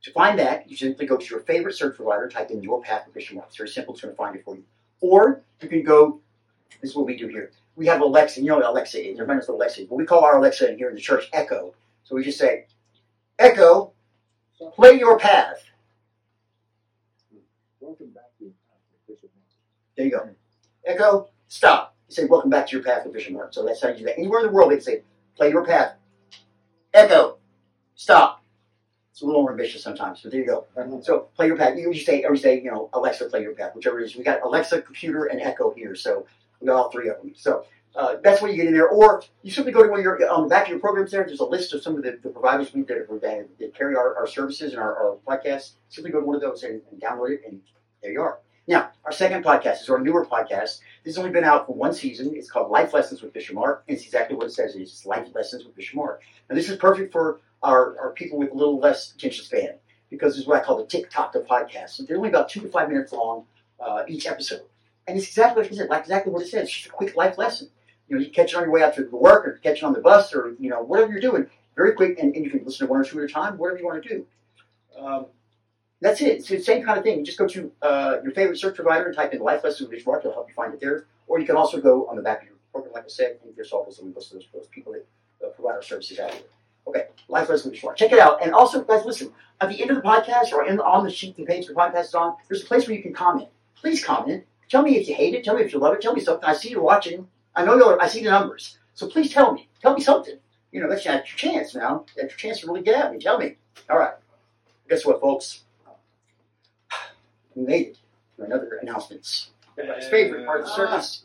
[0.02, 3.06] To find that, you simply go to your favorite search provider, type in your path
[3.06, 3.48] with Bishop Mark.
[3.48, 4.64] It's very simple, it's going to find it for you.
[5.00, 6.20] Or you can go,
[6.80, 7.50] this is what we do here.
[7.74, 10.06] We have Alexa, you know what Alexa is, everybody knows what Alexa is, but we
[10.06, 11.74] call our Alexa here in the church Echo.
[12.04, 12.66] So we just say,
[13.38, 13.92] Echo,
[14.74, 15.64] play your path.
[17.80, 18.52] Welcome back to
[19.96, 20.30] There you go.
[20.86, 21.96] Echo, stop.
[22.08, 23.52] You say, welcome back to your path with Bishop Mark.
[23.52, 24.18] So that's how you do that.
[24.18, 25.02] Anywhere in the world, they can say,
[25.36, 25.94] play your path.
[26.94, 27.38] Echo,
[27.96, 28.44] stop.
[29.10, 30.66] It's a little more ambitious sometimes, but there you go.
[31.02, 31.76] So play your path.
[31.76, 34.14] You say, or you say, you know, Alexa, play your path, whichever it is.
[34.14, 36.26] We got Alexa, computer, and Echo here, so
[36.60, 37.32] we got all three of them.
[37.34, 37.64] So
[37.96, 38.88] uh, that's what you get in there.
[38.88, 41.10] Or you simply go to one of your on the back of your programs.
[41.10, 43.96] There, there's a list of some of the, the providers we that, that, that carry
[43.96, 45.72] our, our services and our, our podcasts.
[45.88, 47.60] Simply go to one of those and, and download it, and
[48.02, 48.38] there you are.
[48.68, 50.80] Now, our second podcast is our newer podcast.
[51.04, 52.32] This has only been out for one season.
[52.34, 53.84] It's called Life Lessons with Bishop Mark.
[53.86, 54.74] And it's exactly what it says.
[54.74, 56.22] It's Life Lessons with Bishop Mark.
[56.50, 59.74] Now, this is perfect for our, our people with a little less attention span
[60.10, 61.90] because this is what I call the TikTok of podcasts.
[61.90, 63.44] So they're only about two to five minutes long
[63.78, 64.62] uh, each episode.
[65.06, 66.64] And it's exactly like, I said, like exactly what it says.
[66.64, 67.70] It's just a quick life lesson.
[68.08, 69.92] You know, you catch it on your way out to work or catch it on
[69.92, 71.46] the bus or, you know, whatever you're doing.
[71.76, 73.78] Very quick, and, and you can listen to one or two at a time, whatever
[73.78, 74.26] you want to do.
[74.98, 75.26] Um,
[76.06, 76.38] that's it.
[76.38, 77.18] It's the same kind of thing.
[77.18, 80.06] You just go to uh, your favorite search provider and type in Life Lessons with
[80.06, 80.20] Mark.
[80.20, 81.06] It'll help you find it there.
[81.26, 83.56] Or you can also go on the back of your program, like I said, and
[83.56, 85.04] there's all those links to those, people that
[85.44, 86.44] uh, provide our services out here.
[86.86, 87.96] Okay, Life Lessons with Mark.
[87.96, 88.40] Check it out.
[88.40, 91.34] And also, guys, listen, at the end of the podcast or in, on the sheet,
[91.34, 93.48] the page the podcast is on, there's a place where you can comment.
[93.74, 94.44] Please comment.
[94.68, 95.44] Tell me if you hate it.
[95.44, 96.00] Tell me if you love it.
[96.00, 96.48] Tell me something.
[96.48, 97.26] I see you're watching.
[97.56, 98.78] I know you're, I see the numbers.
[98.94, 99.68] So please tell me.
[99.82, 100.38] Tell me something.
[100.70, 102.04] You know, that's your chance now.
[102.16, 103.18] That's your chance to really get at me.
[103.18, 103.56] Tell me.
[103.90, 104.14] All right.
[104.88, 105.64] Guess what, folks?
[107.56, 107.98] We made it
[108.36, 109.50] to another announcements.
[109.78, 111.24] Everybody's favorite part of the service.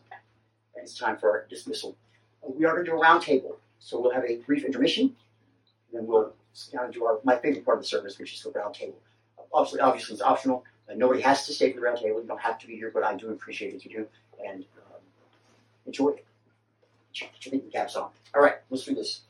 [0.75, 1.95] And it's time for our dismissal.
[2.41, 3.57] We are going to do a round table.
[3.79, 5.03] So we'll have a brief intermission.
[5.03, 5.13] And
[5.93, 8.41] then we'll sit down and do our, my favorite part of the service, which is
[8.41, 8.97] the round table.
[9.53, 10.63] Obviously, obviously it's optional.
[10.95, 12.21] Nobody has to stay for the round table.
[12.21, 14.07] You don't have to be here, but I do appreciate it if you do.
[14.45, 15.01] And um,
[15.85, 16.25] enjoy it.
[17.13, 18.09] Get your caps on.
[18.33, 19.21] All right, let's do this.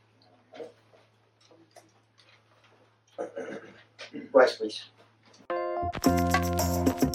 [4.31, 4.83] Bryce, please.
[5.81, 7.10] うん。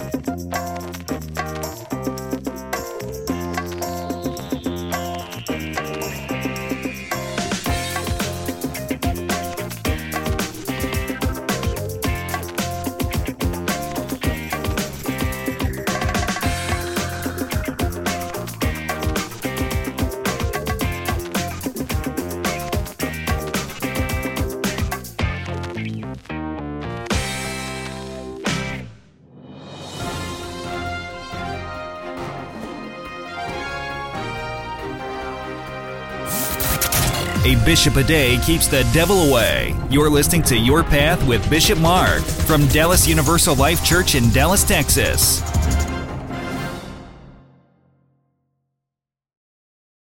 [37.47, 39.73] A bishop a day keeps the devil away.
[39.89, 44.65] You're listening to Your Path with Bishop Mark from Dallas Universal Life Church in Dallas,
[44.65, 45.43] Texas.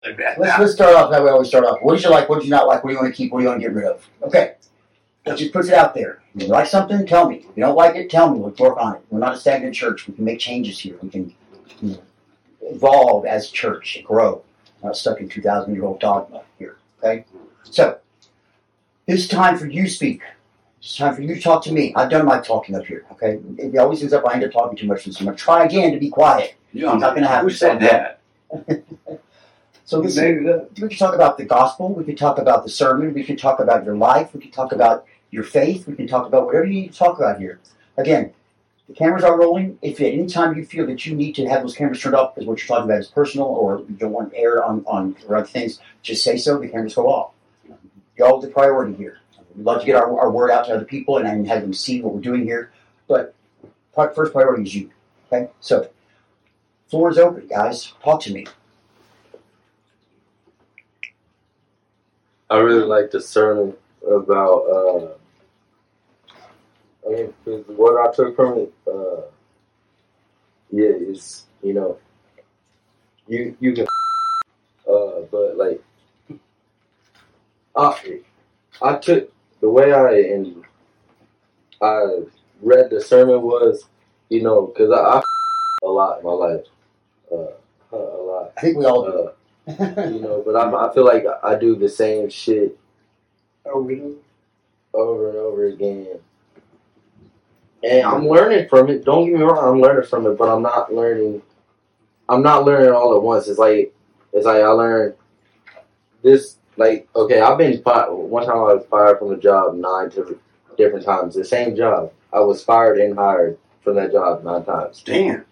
[0.03, 1.29] Let's, let's start off that way.
[1.29, 1.77] I always start off.
[1.83, 2.27] What did you like?
[2.31, 2.83] What did you not like?
[2.83, 3.31] What do you want to keep?
[3.31, 4.09] What do you want to get rid of?
[4.23, 4.55] Okay.
[5.27, 6.23] That just puts it out there.
[6.35, 7.41] If you like something, tell me.
[7.41, 8.39] If you don't like it, tell me.
[8.39, 9.03] We'll work on it.
[9.11, 10.09] We're not a stagnant church.
[10.09, 10.97] We can make changes here.
[11.03, 11.35] We can
[11.83, 12.03] you know,
[12.63, 14.43] evolve as church and grow.
[14.83, 16.79] Not stuck in 2,000 year old dogma here.
[16.99, 17.25] Okay?
[17.65, 17.99] So,
[19.07, 20.23] it's time for you to speak.
[20.81, 21.93] It's time for you to talk to me.
[21.97, 23.05] I've done my talking up here.
[23.13, 23.41] Okay?
[23.59, 25.07] It always ends up I end up talking too much.
[25.07, 26.55] I'm to try again to be quiet.
[26.73, 27.49] You It's not going to happen.
[27.49, 28.21] Who said that?
[29.87, 30.77] So this made it up?
[30.81, 31.95] we could talk about the gospel.
[31.95, 33.15] We could talk about the sermon.
[33.15, 34.35] We could talk about your life.
[34.35, 35.87] We could talk about your faith.
[35.87, 37.61] We can talk about whatever you need to talk about here.
[37.97, 38.33] Again,
[38.89, 39.79] the cameras are rolling.
[39.83, 42.35] If at any time you feel that you need to have those cameras turned off
[42.35, 45.37] because what you're talking about is personal or you don't want air on, on or
[45.37, 46.59] other things, just say so.
[46.59, 47.33] The cameras go off.
[48.17, 49.19] Y'all the priority here.
[49.55, 51.75] We'd love to get our, our word out to other people and, and have them
[51.75, 52.71] see what we're doing here.
[53.09, 53.35] But
[53.95, 54.91] first priority is you.
[55.33, 55.51] Okay?
[55.61, 55.89] So,
[56.89, 57.93] floor is open, guys.
[58.05, 58.47] Talk to me.
[62.49, 63.75] I really like the sermon
[64.09, 64.59] about.
[64.61, 65.09] Uh,
[67.07, 69.23] I mean, 'cause what I took from it, uh,
[70.71, 71.99] yeah, is you know,
[73.29, 73.87] you you can,
[74.89, 75.83] uh, but like,
[77.77, 78.21] I
[78.83, 80.65] I took the way I and
[81.81, 82.21] I
[82.63, 83.85] read the sermon was,
[84.29, 85.23] you know, because I, I
[85.83, 86.65] a lot in my life,
[87.33, 87.37] uh,
[87.93, 88.53] a lot.
[88.57, 89.13] I think we all do.
[89.13, 89.33] Uh,
[90.11, 92.79] you know, but I'm, I feel like I do the same shit
[94.95, 96.19] over and over again.
[97.85, 99.05] And I'm learning from it.
[99.05, 101.43] Don't get me wrong, I'm learning from it, but I'm not learning.
[102.29, 103.49] I'm not learning all at once.
[103.49, 103.95] It's like
[104.33, 105.15] it's like I learned
[106.23, 106.57] this.
[106.77, 108.13] Like okay, I've been fired.
[108.13, 110.41] One time I was fired from a job nine different
[110.77, 111.35] different times.
[111.35, 112.13] The same job.
[112.33, 115.03] I was fired and hired from that job nine times.
[115.05, 115.45] Damn.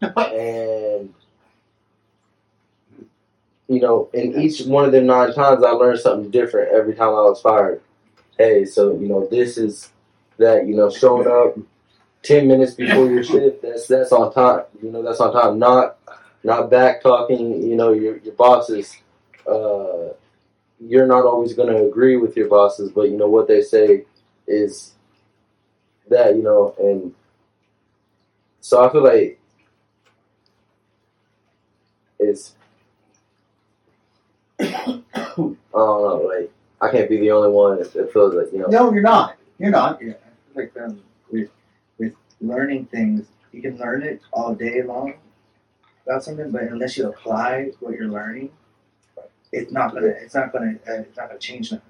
[0.00, 1.12] and
[3.68, 7.08] you know, in each one of them nine times, I learned something different every time
[7.08, 7.82] I was fired.
[8.38, 9.90] Hey, so you know, this is
[10.38, 11.58] that you know, showing up
[12.22, 13.62] ten minutes before your shift.
[13.62, 14.64] That's that's on time.
[14.82, 15.58] You know, that's on time.
[15.58, 15.98] Not
[16.44, 17.62] not back talking.
[17.62, 18.96] You know, your your bosses.
[19.46, 20.12] Uh,
[20.80, 24.04] you're not always going to agree with your bosses, but you know what they say
[24.46, 24.92] is
[26.08, 27.14] that you know, and
[28.60, 29.40] so I feel like
[32.18, 32.54] it's
[34.60, 35.02] I
[35.36, 38.66] don't know, like I can't be the only one that feels like you know.
[38.66, 39.36] No, you're not.
[39.58, 40.00] You're not.
[40.58, 41.50] Yeah, like um, with
[41.98, 45.14] with learning things, you can learn it all day long
[46.04, 48.50] about something, but unless you apply what you're learning,
[49.52, 51.86] it's not gonna it's not gonna uh, it's not gonna change nothing.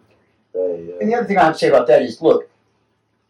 [0.52, 2.48] Hey, And the other thing I would say about that is, look,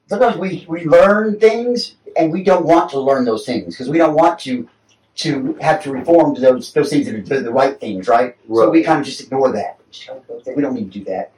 [0.08, 3.98] sometimes we, we learn things and we don't want to learn those things because we
[3.98, 4.68] don't want to
[5.16, 8.36] to have to reform to those those things that are the, the right things, right?
[8.46, 9.78] So we kind of just ignore that.
[10.54, 11.32] We don't need to do that.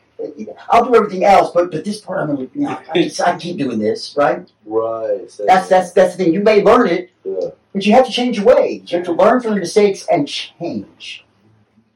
[0.69, 3.37] I'll do everything else, but but this part I'm gonna, you know, I, just, I
[3.39, 4.51] keep doing this, right?
[4.65, 5.31] Right.
[5.31, 6.35] so- That's that's that's the thing.
[6.35, 7.51] You may learn it, yeah.
[7.73, 8.91] but you have to change your ways.
[8.91, 11.25] You have to learn from your mistakes and change.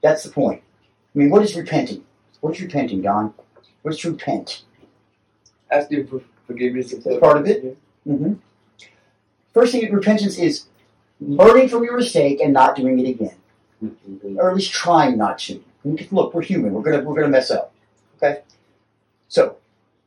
[0.02, 0.62] That's the point.
[1.14, 2.04] I mean, what is repenting?
[2.40, 3.32] What is repenting, Don?
[3.82, 4.62] What is repent?
[5.70, 6.92] Asking for forgiveness.
[6.92, 7.76] That's part of it.
[8.06, 8.34] Mm-hmm.
[9.52, 10.64] First thing, repentance is
[11.20, 13.37] learning from your mistake and not doing it again,
[13.82, 14.37] Mhm.
[14.38, 15.62] or at least trying not to.
[16.10, 16.72] Look, we're human.
[16.72, 17.72] We're gonna we're gonna mess up.
[18.24, 18.42] Okay.
[19.28, 19.56] So,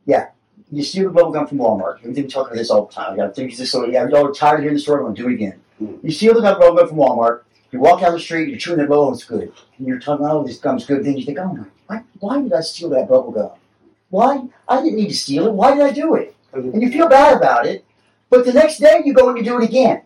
[0.04, 0.30] yeah,
[0.72, 2.02] you steal the bubble gum from Walmart.
[2.02, 3.12] We've been talking about this all the time.
[3.12, 3.74] I got to think this.
[3.74, 5.00] Yeah, y'all are tired of hearing the story.
[5.00, 5.60] I'm gonna do it again.
[5.78, 5.94] Hmm.
[6.02, 7.42] You steal the bubble gum from Walmart.
[7.70, 8.48] You walk down the street.
[8.48, 9.12] You're chewing that bubble.
[9.12, 9.52] It's good.
[9.76, 11.04] And you're talking, oh, this gum's good.
[11.04, 13.50] Then you think, oh my, why, why did I steal that bubble gum?
[14.10, 14.42] Why?
[14.66, 15.52] I didn't need to steal it.
[15.52, 16.34] Why did I do it?
[16.52, 16.70] Hmm.
[16.70, 17.84] And you feel bad about it.
[18.30, 20.02] But the next day you go and you do it again.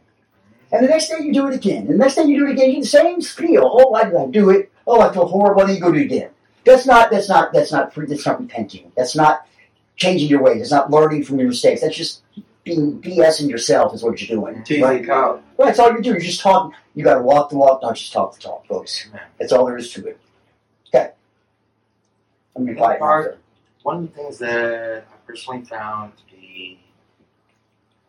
[0.71, 1.87] And the next day you do it again.
[1.87, 2.69] And the next day you do it again.
[2.69, 3.63] You get the same feel.
[3.65, 4.71] Oh, why did I do it?
[4.87, 5.67] Oh, I feel horrible.
[5.67, 6.31] Then you go do it again.
[6.65, 7.11] That's not.
[7.11, 7.53] That's not.
[7.53, 7.95] That's not.
[7.95, 8.93] That's not repenting.
[8.97, 9.47] That's not
[9.97, 10.61] changing your ways.
[10.63, 11.81] It's not learning from your mistakes.
[11.81, 12.23] That's just
[12.65, 13.95] being BSing yourself.
[13.95, 14.63] Is what you're doing.
[14.65, 15.67] Teasing Right?
[15.67, 16.17] That's all you're doing.
[16.17, 16.77] You're just talking.
[16.95, 19.09] You got to walk the walk, not just talk the talk, folks.
[19.39, 20.21] That's all there is to it.
[20.95, 21.11] Okay.
[22.55, 22.99] I'm gonna quiet.
[22.99, 23.39] Part-
[23.83, 26.79] one of the things that I personally found to be,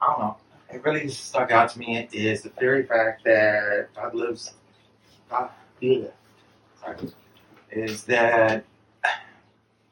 [0.01, 0.37] I don't know,
[0.71, 4.53] it really stuck out to me is the very fact that God lives,
[5.29, 6.05] God, yeah,
[6.79, 6.97] sorry,
[7.77, 8.65] is that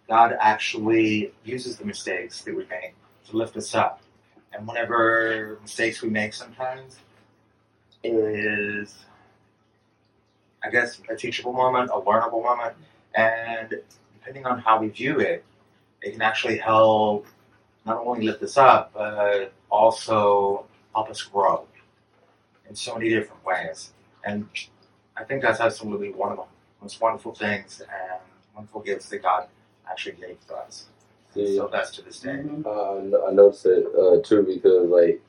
[0.08, 2.94] God actually uses the mistakes that we make
[3.30, 4.02] to lift us up.
[4.54, 7.00] And whenever mistakes we make sometimes
[8.04, 8.94] is,
[10.63, 12.76] I guess, a teachable moment, a learnable moment,
[13.15, 13.82] and
[14.13, 15.44] depending on how we view it,
[16.02, 17.26] it can actually help
[17.86, 21.65] not only lift us up, but also help us grow
[22.70, 23.91] in so many different ways.
[24.24, 24.48] And
[25.17, 26.44] I think that's absolutely one of the
[26.82, 28.20] most wonderful things and
[28.56, 29.48] wonderful gifts that God
[29.89, 30.88] actually gave to us.
[31.36, 31.56] And Yeah.
[31.56, 32.44] So that's to this day.
[32.65, 35.22] Uh, I no- I noticed it uh, too because like,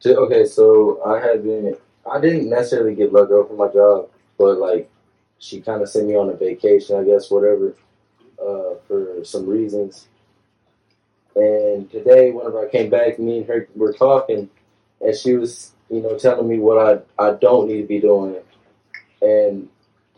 [0.00, 1.76] to, okay, so I had been
[2.10, 4.90] I didn't necessarily get let go from my job, but like
[5.38, 7.74] she kind of sent me on a vacation, I guess, whatever,
[8.40, 10.08] uh, for some reasons.
[11.36, 14.50] And today, whenever I came back, me and her were talking,
[15.00, 18.36] and she was, you know, telling me what I I don't need to be doing,
[19.22, 19.68] and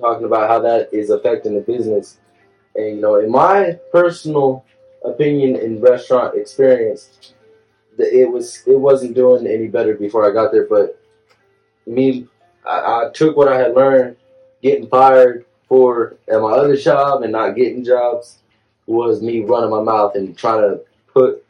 [0.02, 2.18] talking about how that is affecting the business.
[2.74, 4.64] And you know, in my personal
[5.04, 7.32] opinion and restaurant experience,
[7.96, 10.66] the, it was it wasn't doing any better before I got there.
[10.66, 11.00] But
[11.86, 12.26] me,
[12.66, 14.16] I, I took what I had learned,
[14.62, 18.38] getting fired for at my other job and not getting jobs
[18.86, 20.80] was me running my mouth and trying to
[21.12, 21.44] put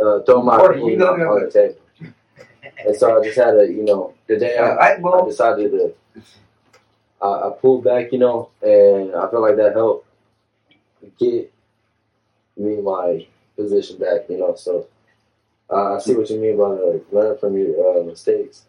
[0.00, 2.12] uh, throw my opinion on, the table.
[2.84, 5.94] And so I just had to, you know, the day I, I, I decided to,
[7.22, 10.06] I, I pulled back, you know, and I feel like that helped
[11.18, 11.52] get
[12.56, 14.54] me my position back, you know.
[14.54, 14.86] So
[15.70, 18.64] uh, I see what you mean by uh, learn from your uh, mistakes.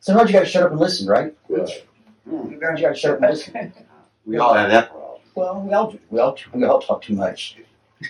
[0.00, 1.34] Sometimes you got to shut up and listen, right?
[1.48, 1.84] Right.
[2.24, 2.50] Sometimes
[2.80, 3.72] you got to shut up and listen.
[4.26, 5.20] We all have that problem.
[5.34, 5.98] Well, we all do.
[6.10, 7.56] We all we all talk too much.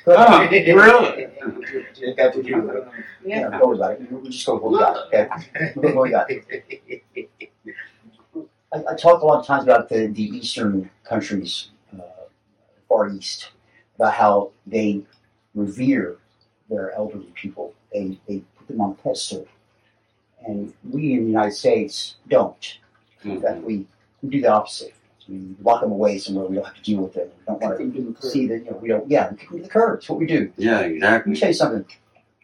[0.06, 1.28] Oh, really?
[1.96, 2.86] You got to
[3.24, 3.96] Yeah, don't worry.
[4.10, 5.06] We'll just go with what we got.
[5.06, 5.28] Okay.
[5.74, 6.30] Go with what we got.
[8.72, 12.02] I, I talk a lot of times about the, the Eastern countries, uh,
[12.88, 13.50] Far East,
[13.96, 15.02] about how they
[15.54, 16.18] revere
[16.68, 17.74] their elderly people.
[17.92, 19.46] They, they put them on a pedestal.
[20.46, 22.78] And we in the United States don't.
[23.24, 23.86] In fact, we,
[24.22, 24.94] we do the opposite.
[25.28, 27.28] We lock them away somewhere we don't have to deal with them.
[27.36, 29.64] We don't want to see that, you know, we don't, yeah, we kick them to
[29.64, 29.98] the curb.
[29.98, 30.50] It's what we do.
[30.56, 31.00] Yeah, exactly.
[31.00, 31.84] Let me tell you something.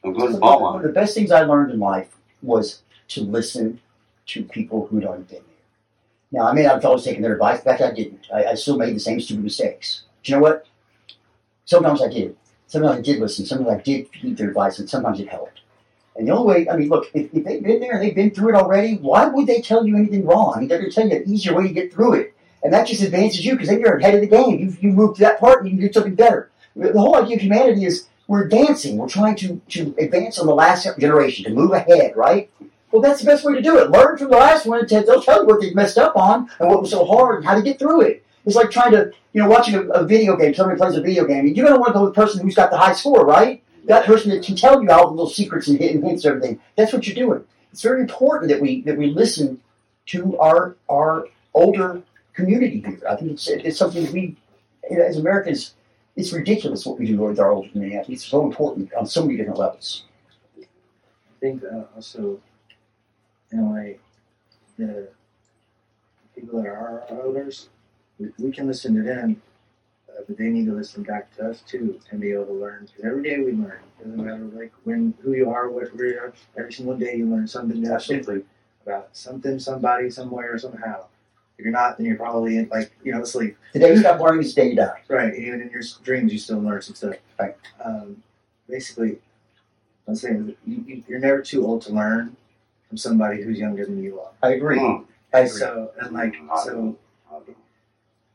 [0.04, 3.80] I'm going to One of the best things I learned in life was to listen
[4.26, 5.53] to people who'd already been there.
[6.34, 7.62] Now, I may not have always taken their advice.
[7.62, 8.26] Fact, I didn't.
[8.34, 10.02] I, I still made the same stupid mistakes.
[10.18, 10.66] But you know what?
[11.64, 12.36] Sometimes I did.
[12.66, 13.46] Sometimes I did listen.
[13.46, 15.60] Sometimes I did heed their advice, and sometimes it helped.
[16.16, 18.32] And the only way, I mean, look, if, if they've been there and they've been
[18.32, 20.54] through it already, why would they tell you anything wrong?
[20.56, 22.34] I mean, they're going to tell you an easier way to get through it.
[22.64, 24.58] And that just advances you because then you're ahead of the game.
[24.58, 26.50] You've, you moved to that part and you can do something better.
[26.74, 28.96] The the whole idea of humanity is we're advancing.
[28.96, 32.50] We're trying to, to advance on the last generation, to move ahead, right?
[32.94, 33.90] Well, that's the best way to do it.
[33.90, 34.86] Learn from the last one.
[34.86, 37.56] They'll tell you what they messed up on and what was so hard and how
[37.56, 38.24] to get through it.
[38.46, 40.54] It's like trying to, you know, watching a, a video game.
[40.54, 41.44] Somebody plays a video game.
[41.44, 43.64] You're going to want to go with the person who's got the high score, right?
[43.86, 46.60] That person that can tell you all the little secrets and hidden hints and everything.
[46.76, 47.42] That's what you're doing.
[47.72, 49.60] It's very important that we that we listen
[50.06, 52.00] to our our older
[52.32, 53.00] community here.
[53.10, 54.36] I think it's it's something we
[54.88, 55.74] as Americans.
[56.14, 57.98] It's ridiculous what we do with our older community.
[57.98, 60.04] I think it's so important on so many different levels.
[60.56, 60.66] I
[61.40, 62.40] think uh, also,
[63.54, 63.98] in a way,
[64.78, 65.08] the
[66.34, 67.68] people that are our elders,
[68.18, 69.40] we, we can listen to them,
[70.10, 72.86] uh, but they need to listen back to us too and be able to learn.
[72.86, 73.80] Because every day we learn.
[73.98, 76.32] Doesn't matter like when who you are, what where you are.
[76.58, 78.42] Every single day you learn something new Absolutely.
[78.84, 81.06] about something, somebody, somewhere, somehow.
[81.56, 83.56] If you're not, then you're probably in, like you know asleep.
[83.72, 85.02] The day you stop learning is the day you die.
[85.08, 85.34] Right.
[85.36, 87.14] Even in your dreams, you still learn some stuff.
[87.38, 87.54] Right.
[87.82, 88.22] Um,
[88.68, 89.18] basically,
[90.08, 92.36] I'm saying you, you, you're never too old to learn
[92.94, 94.30] from somebody who's younger than you are.
[94.42, 94.78] I agree.
[95.32, 95.48] I agree.
[95.48, 96.96] So and like so,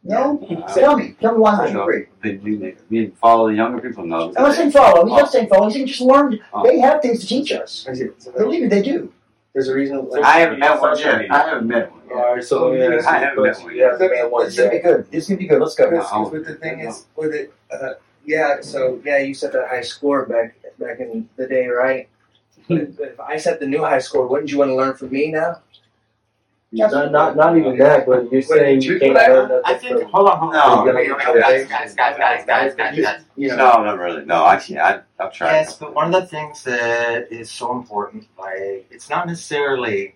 [0.03, 2.05] no, tell me, tell me why not you agree.
[2.23, 4.05] Did you, you follow the younger people?
[4.05, 4.27] No.
[4.35, 5.05] I'm not saying follow.
[5.05, 5.65] He's not saying follow.
[5.67, 6.39] He's saying just learn.
[6.53, 6.63] Oh.
[6.63, 7.85] They have things to teach us.
[7.87, 9.13] is it- Believe me, they do.
[9.53, 10.09] there's a reason.
[10.09, 11.31] Like, I haven't met one yet.
[11.31, 12.01] I haven't met one.
[12.11, 14.31] All right, so yeah, me ask I haven't met one You haven't yet.
[14.31, 14.83] met It's gonna be yet.
[14.83, 15.07] good.
[15.11, 15.61] It's gonna be good.
[15.61, 15.89] Let's go.
[15.89, 16.29] Because, No.
[16.29, 17.93] but the thing is, with it, uh,
[18.25, 18.57] yeah.
[18.61, 22.07] So yeah, you set that high score back back in the day, right?
[22.69, 25.11] But, but if I set the new high score, wouldn't you want to learn from
[25.11, 25.61] me now?
[26.71, 30.01] Not, not, not even that, but you're saying you can't learn nothing I think.
[30.01, 30.87] from- Hold on, hold on.
[30.87, 33.21] Okay, okay, okay, guys, guys, guys, guys, guys, guys, guys.
[33.35, 34.23] No, not really.
[34.23, 34.79] No, I can't.
[34.79, 35.53] I, I've tried.
[35.53, 40.13] Yes, but one of the things that is so important, like it's not necessarily,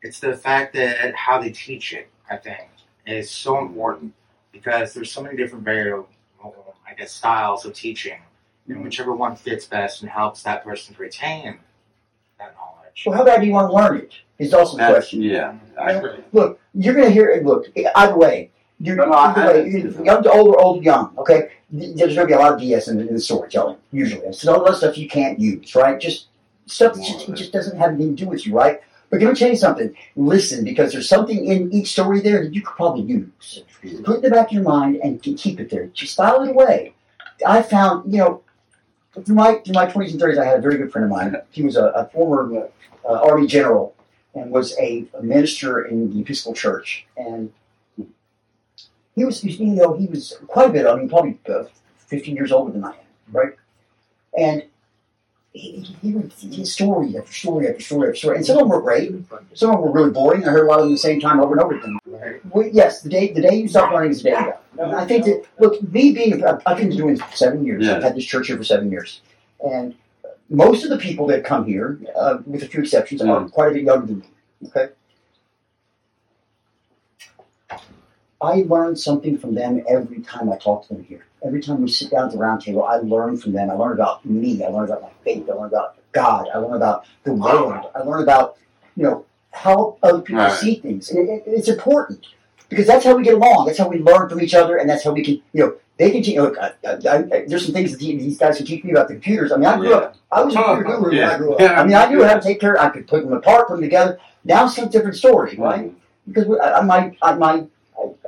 [0.00, 2.08] it's the fact that how they teach it.
[2.30, 2.68] I think
[3.06, 4.14] is so important
[4.52, 6.04] because there's so many different various,
[6.42, 8.20] I guess, styles of teaching,
[8.68, 8.84] and mm-hmm.
[8.84, 11.58] whichever one fits best and helps that person retain
[12.40, 13.04] that knowledge.
[13.06, 14.12] Well, how bad do you want to learn it?
[14.38, 15.22] Is also the That's- question.
[15.22, 15.54] Yeah.
[15.78, 16.12] I agree.
[16.32, 17.44] Look, you're gonna hear it.
[17.44, 20.60] Look, either way, you're No, no, I- either I- way, you're young to old or
[20.60, 21.12] old to young.
[21.18, 24.26] Okay, there's gonna be a lot of BS in, in the storytelling usually.
[24.26, 26.00] It's all that stuff you can't use, right?
[26.00, 26.26] Just
[26.66, 28.80] stuff that just, just doesn't have anything to do with you, right?
[29.10, 29.94] But let me tell you something.
[30.16, 33.64] Listen, because there's something in each story there that you could probably use.
[34.04, 35.86] Put it in the back of your mind and keep it there.
[35.86, 36.94] Just file it away.
[37.46, 38.42] I found, you know,
[39.14, 41.36] through my through my twenties and thirties, I had a very good friend of mine.
[41.50, 42.68] He was a, a former
[43.04, 43.94] uh, army general
[44.34, 47.06] and was a, a minister in the Episcopal Church.
[47.16, 47.52] And
[49.16, 50.86] he was, you know, he was quite a bit.
[50.86, 51.64] I mean, probably uh,
[52.06, 52.94] 15 years older than I am,
[53.32, 53.52] right?
[54.38, 54.64] And
[55.52, 58.62] he, he, he would his story after story after story after story, and some of
[58.62, 59.10] them were great.
[59.54, 60.44] Some of them were really boring.
[60.44, 61.98] I heard a lot of them the same time over and over again.
[62.50, 64.58] Well, yes, the day the day you stop learning is the day you go.
[64.78, 67.84] I think that look, me being I've been doing this for seven years.
[67.86, 67.96] Yeah.
[67.96, 69.20] I've had this church here for seven years,
[69.64, 69.94] and
[70.48, 73.74] most of the people that come here, uh, with a few exceptions, are quite a
[73.74, 74.26] bit younger than me.
[74.68, 74.88] Okay.
[78.42, 81.26] I learn something from them every time I talk to them here.
[81.44, 83.70] Every time we sit down at the round table, I learn from them.
[83.70, 84.64] I learn about me.
[84.64, 85.48] I learn about my faith.
[85.50, 86.48] I learn about God.
[86.54, 87.86] I learn about the world.
[87.94, 88.56] I learn about,
[88.96, 90.52] you know, how other people Right.
[90.58, 91.10] see things.
[91.10, 92.26] It, it- it's important
[92.70, 93.66] because that's how we get along.
[93.66, 96.10] That's how we learn from each other, and that's how we can, you know, they
[96.10, 96.38] can teach.
[96.38, 99.14] Look, I, I, I, there's some things that these guys can teach me about the
[99.14, 99.52] computers.
[99.52, 100.16] I mean, I grew up.
[100.32, 101.60] I was a computer guru when I grew up.
[101.60, 102.80] I mean, I knew how to take care.
[102.80, 104.18] I could put them apart, put them together.
[104.44, 105.92] Now it's a different story, right?
[106.26, 107.68] Because we- I, I might, I might.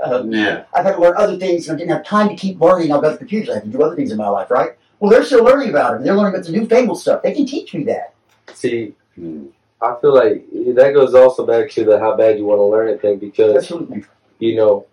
[0.04, 0.64] Uh, Yeah.
[0.74, 3.12] I've had to learn other things, and I didn't have time to keep learning about
[3.12, 3.48] the computers.
[3.48, 4.72] I had to do other things in my life, right?
[5.00, 6.04] Well, they're still learning about it.
[6.04, 7.22] They're learning about the newfangled stuff.
[7.22, 8.12] They can teach me that.
[8.52, 9.46] See, Hmm.
[9.80, 12.88] I feel like that goes also back to the how bad you want to learn
[12.88, 14.04] it thing because Absolutely.
[14.42, 14.86] You know,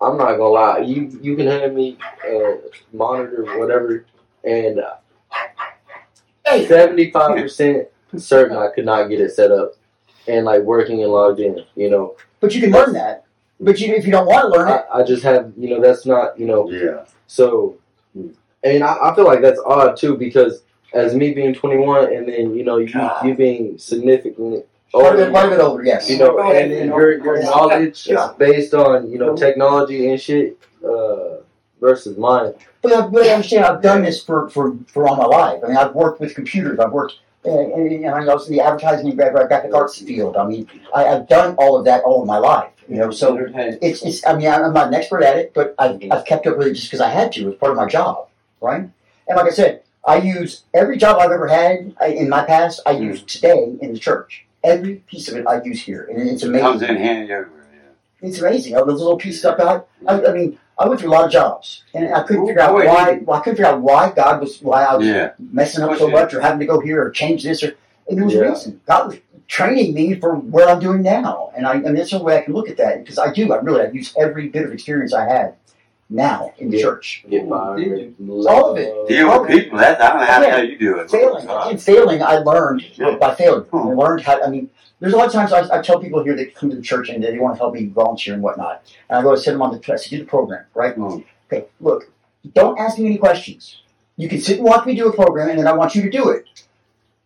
[0.00, 0.78] I'm not gonna lie.
[0.78, 2.56] You you can have me a
[2.94, 4.06] monitor, whatever,
[4.42, 9.72] and uh, seventy five percent certain I could not get it set up
[10.26, 11.62] and like working and logged in.
[11.76, 13.26] You know, but you can learn that.
[13.60, 15.82] But you, if you don't want to learn I, it, I just have you know
[15.82, 17.04] that's not you know Yeah.
[17.26, 17.76] so,
[18.14, 20.62] and I, I feel like that's odd too because
[20.94, 22.88] as me being 21 and then you know you
[23.22, 24.62] you being significantly
[25.00, 26.08] quite a bit, older, quite a older, yes.
[26.10, 26.98] you know, Go ahead, and then you know.
[26.98, 28.32] your your knowledge Yeah.
[28.38, 30.58] based on you know technology and shit.
[30.84, 31.34] Uh,
[31.84, 32.54] versus mine.
[32.82, 33.64] But I really understand.
[33.66, 35.60] I've done this for, for, for all my life.
[35.62, 36.78] I mean, I've worked with computers.
[36.78, 37.14] I've worked,
[37.44, 40.36] uh, and, and I was in the advertising and gra- graphic arts field.
[40.36, 42.70] I mean, I, I've done all of that all of my life.
[42.88, 46.02] You know, so it's, it's I mean, I'm not an expert at it, but I've,
[46.10, 47.48] I've kept up with it just because I had to.
[47.48, 48.28] It's part of my job,
[48.60, 48.82] right?
[49.28, 52.80] And like I said, I use every job I've ever had in my past.
[52.84, 54.44] I use today in the church.
[54.64, 56.66] Every piece of it I use here, and it's It amazing.
[56.66, 57.66] comes in handy everywhere.
[57.74, 58.28] Yeah.
[58.28, 58.76] It's amazing.
[58.76, 59.86] All those little pieces I got.
[60.08, 62.62] I, I mean, I went through a lot of jobs, and I couldn't Oh, figure
[62.62, 63.20] out boy, why.
[63.24, 65.32] Well, I couldn't figure out why God was why I was Yeah.
[65.38, 67.74] messing up so much, or having to go here, or change this, or
[68.08, 68.80] and there was a reason.
[68.86, 72.16] God was training me for what I'm doing now, and I, I mean, that's the
[72.16, 73.52] only way I can look at that because I do.
[73.52, 75.54] I really I use every bit of experience I had
[76.10, 76.82] now in the Yeah.
[76.82, 77.24] church.
[77.28, 78.14] Get fired.
[78.48, 79.08] All of it.
[79.08, 79.78] Deal with people.
[79.78, 81.10] That I don't know how the hell you do it.
[81.10, 81.70] Failing God.
[81.70, 83.16] and failing, I learned Yeah.
[83.16, 83.64] by failure.
[83.72, 83.98] I Hmm.
[83.98, 84.42] learned how.
[84.42, 84.68] I mean,
[85.00, 87.08] there's a lot of times I, I tell people here that come to the church
[87.08, 89.62] and they want to help me volunteer and whatnot, and I go to send them
[89.62, 90.94] on the test say, do the program, right?
[90.94, 91.18] Hmm.
[91.52, 92.10] Okay, look,
[92.54, 93.80] don't ask me any questions.
[94.16, 96.10] You can sit and watch me do a program, and then I want you to
[96.10, 96.44] do it.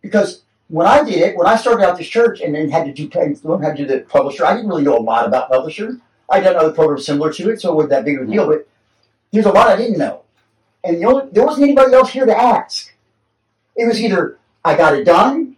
[0.01, 2.93] Because when I did it, when I started out this church and then had to
[2.93, 3.09] do
[3.43, 5.97] learn how to do the publisher, I didn't really know a lot about publisher.
[6.29, 8.47] I'd done other programs similar to it, so it wasn't that big of a deal.
[8.47, 8.67] But
[9.31, 10.23] there's a lot I didn't know,
[10.83, 12.93] and the only, there wasn't anybody else here to ask.
[13.75, 15.55] It was either I got it done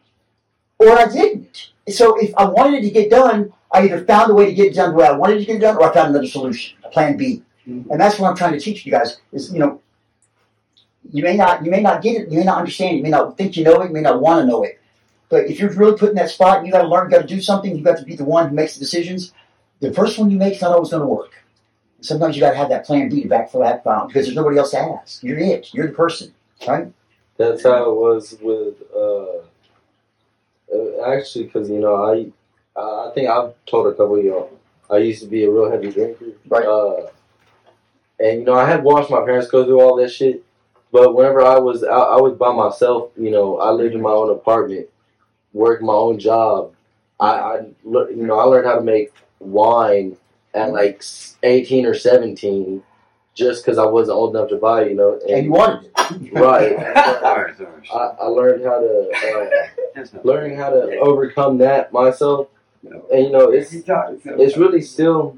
[0.77, 1.71] or I didn't.
[1.89, 4.67] So if I wanted it to get done, I either found a way to get
[4.67, 6.77] it done the way I wanted to get it done, or I found another solution,
[6.83, 7.43] a plan B.
[7.67, 7.91] Mm-hmm.
[7.91, 9.81] And that's what I'm trying to teach you guys is you know
[11.11, 13.09] you may not you may not get it, you may not understand it, you may
[13.09, 14.79] not think you know it, you may not want to know it.
[15.29, 17.41] But if you're really put in that spot and you gotta learn, you gotta do
[17.41, 19.33] something, you got to be the one who makes the decisions,
[19.79, 21.31] the first one you make is not always gonna work.
[22.01, 24.57] Sometimes you gotta have that plan B to back for that found because there's nobody
[24.57, 25.23] else to ask.
[25.23, 25.73] You're it.
[25.73, 26.33] You're the person.
[26.67, 26.91] Right?
[27.37, 28.75] That's how it was with.
[28.95, 29.41] Uh,
[30.73, 34.57] uh, actually, because you know, I, I think I've told a couple of y'all.
[34.89, 36.25] I used to be a real heavy drinker.
[36.47, 36.65] Right.
[36.65, 37.07] Uh,
[38.19, 40.43] and you know, I had watched my parents go through all that shit.
[40.91, 43.11] But whenever I was out, I was by myself.
[43.17, 44.87] You know, I lived in my own apartment,
[45.53, 46.73] worked my own job.
[47.19, 50.17] I, I you know, I learned how to make wine
[50.53, 51.03] at like
[51.43, 52.83] eighteen or seventeen,
[53.33, 54.85] just because I wasn't old enough to buy.
[54.85, 56.33] You know, And you wanted it.
[56.33, 56.75] right.
[57.21, 57.89] Sorry, sorry.
[57.93, 59.11] I, I learned how to
[59.95, 62.47] uh, learning how to overcome that myself,
[62.83, 63.05] No.
[63.13, 65.37] and you know it's it's really still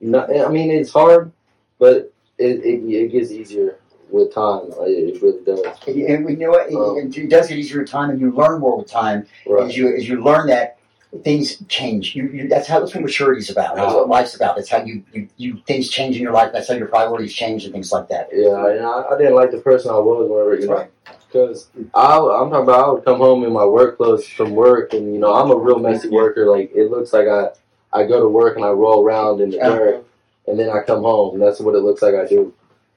[0.00, 0.30] not.
[0.34, 1.32] I mean, it's hard,
[1.78, 3.78] but it it, it gets easier
[4.10, 4.68] with time.
[4.70, 5.60] Like, It really does.
[5.86, 6.68] And, and you know what?
[6.70, 6.74] It,
[7.16, 9.64] it, it does get easier with time, and you learn more with time Right.
[9.68, 10.78] as you as you learn that
[11.20, 12.14] things change.
[12.14, 13.76] You, you that's how that's what maturity is about.
[13.76, 14.08] That's what oh.
[14.08, 14.56] life's about.
[14.56, 16.52] That's how you, you you things change in your life.
[16.52, 18.28] That's how your priorities change and things like that.
[18.32, 20.88] Yeah, and I, I didn't like the person I was whenever you know.
[21.26, 24.92] Because I, I'm talking about, I would come home in my work clothes from work,
[24.92, 26.46] and you know, I'm a real messy worker.
[26.46, 27.48] Like it looks like I,
[27.92, 29.76] I go to work and I roll around in the uh-huh.
[29.76, 30.06] dirt,
[30.46, 31.38] and then I come home.
[31.38, 32.54] That's what it looks like I do.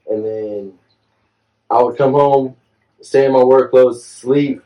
[0.10, 0.74] And then
[1.70, 2.56] I would come home,
[3.02, 4.62] stay in my work clothes, sleep.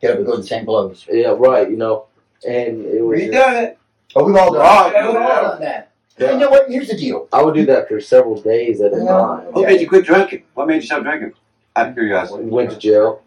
[0.00, 1.06] Get up and go in the same clothes.
[1.10, 1.68] Yeah, right.
[1.70, 2.06] You know,
[2.46, 3.18] and it was.
[3.20, 3.78] We just- done it.
[4.16, 4.62] Oh, we've all done.
[4.62, 5.06] Oh, that.
[5.06, 5.40] We've all yeah.
[5.42, 5.86] done that.
[6.18, 6.68] And you know what?
[6.68, 7.28] Here's the deal.
[7.32, 9.04] I would do that for several days at a Yeah.
[9.06, 9.40] time.
[9.52, 10.42] What made you quit drinking?
[10.54, 11.32] What made you stop drinking?
[11.76, 12.44] Out of curiosity.
[12.44, 13.22] Went to jail.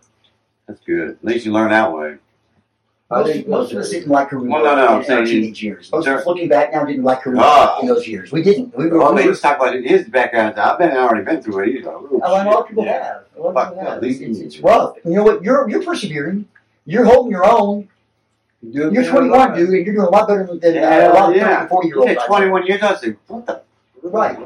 [0.68, 1.12] That's good.
[1.12, 2.16] At least you learn that way.
[3.12, 5.28] I Most, didn't most of us didn't like who we Well, no, no, I'm saying
[5.28, 5.90] you- teenage years.
[5.92, 6.20] Most of Sure.
[6.20, 7.80] us looking back now didn't like who we Ah.
[7.82, 8.32] in those years.
[8.32, 8.76] We didn't.
[8.78, 9.00] We were.
[9.00, 10.58] Well, I we mean, let's talk about his background.
[10.60, 11.74] I've been already been through it.
[11.76, 13.04] He's like, oh, a lot of people Yeah.
[13.04, 13.22] have.
[13.38, 14.04] A lot of Fuck people have.
[14.04, 14.96] It's, it's, it's rough.
[15.06, 15.44] You know what?
[15.44, 16.46] You're you're persevering.
[16.86, 17.88] You're holding your own.
[18.66, 21.36] You're 21, dude, and you're doing a lot better than, than uh, a lot of
[21.36, 21.68] 30 yeah.
[21.68, 22.12] 40 year olds.
[22.12, 22.82] Yeah, 21 years.
[22.82, 23.62] I said, what the?
[24.04, 24.38] Right.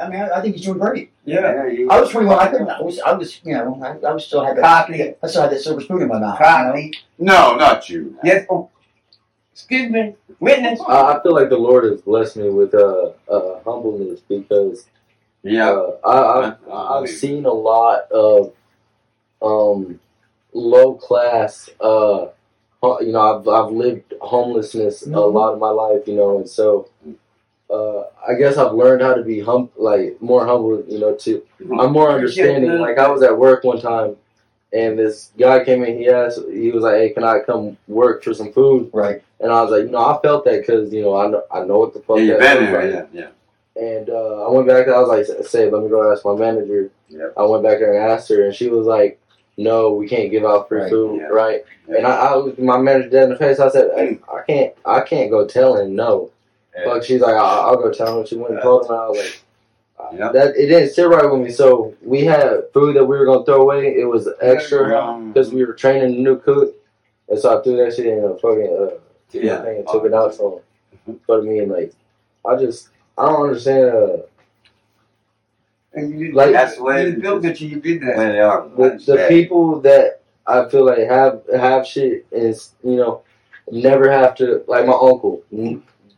[0.00, 1.10] I mean, I, I think he's doing great.
[1.24, 1.68] Yeah.
[1.90, 2.38] I was 21.
[2.38, 2.68] I couldn't.
[2.68, 2.98] I was.
[3.00, 3.40] I was.
[3.44, 3.80] You know.
[3.82, 4.62] I, I was still had that.
[4.86, 5.14] Coffee.
[5.22, 6.38] I still had that silver spoon in my mouth.
[6.38, 6.92] you Coffee.
[7.18, 8.16] No, not you.
[8.24, 8.46] Yes.
[8.50, 8.70] Oh.
[9.52, 10.14] Excuse me.
[10.38, 10.80] Witness.
[10.86, 14.86] I, I feel like the Lord has blessed me with uh, uh, humbleness because
[15.42, 15.70] Yeah.
[15.70, 18.52] uh, I, I've, I I've seen a lot of
[19.42, 20.00] um,
[20.52, 21.68] low class.
[21.80, 22.30] Uh, hu-
[22.82, 25.32] you know, I've I've lived homelessness a Mhm.
[25.34, 26.06] lot of my life.
[26.08, 26.88] You know, and so
[27.70, 30.82] uh, I guess I've learned how to be hum like more humble.
[30.88, 31.42] You know, to
[31.78, 32.78] I'm more understanding.
[32.78, 34.16] Like I was at work one time,
[34.72, 35.98] and this guy came in.
[35.98, 39.22] He asked, he was like, "Hey, can I come work for some food?" Right.
[39.40, 41.64] And I was like, "You know, I felt that because you know I know I
[41.64, 42.92] know what the fuck Yeah, you've that been there.
[42.92, 43.28] like." Yeah, yeah.
[43.76, 44.88] And uh, I went back.
[44.88, 47.34] I was like, "Say, let me go ask my manager." Yep.
[47.36, 49.19] I went back there and asked her, and she was like,
[49.60, 51.26] "No, we can't give out free Right, food, yeah.
[51.26, 53.58] right?" And I, I looked my manager dead in the face.
[53.60, 56.30] I said, hey, "I can't, I can't go tell him no."
[56.84, 58.92] Fuck, she's like, I'll, "I'll go tell him." She went and told him.
[58.92, 59.42] And I was like,
[59.98, 60.32] uh, Yep.
[60.32, 63.44] "That it didn't sit right with me." So we had food that we were gonna
[63.44, 63.94] throw away.
[63.96, 66.74] It was extra because we were training a new cook,
[67.28, 68.94] and so I threw that shit in a fucking uh,
[69.32, 69.62] Yeah.
[69.62, 70.34] thing and took it out.
[70.34, 70.62] So,
[71.26, 71.92] but I mean, like,
[72.46, 72.88] I just
[73.18, 73.84] I don't understand.
[73.90, 74.16] Uh,
[75.94, 77.22] And you, Like- That's the way you it is.
[77.22, 78.18] built it you did The that.
[78.18, 78.68] way they are.
[78.76, 79.28] the, the bad.
[79.28, 83.22] people that I feel like have have shit is you know
[83.70, 85.42] never have to like my uncle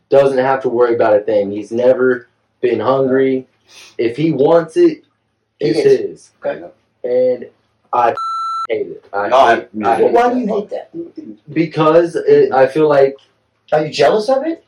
[0.09, 1.51] doesn't have to worry about a thing.
[1.51, 2.27] He's never
[2.61, 3.47] been hungry.
[3.97, 5.03] If he wants it,
[5.59, 5.99] it's It is.
[5.99, 6.31] his.
[6.45, 6.69] Okay.
[7.03, 7.49] And
[7.91, 8.13] I
[8.69, 9.05] hate it.
[9.11, 10.33] I No, I- hate, no, I I- Well, hate why that.
[10.33, 11.53] do you hate that?
[11.53, 13.15] Because it, I feel like
[13.71, 14.63] Are you jealous of it?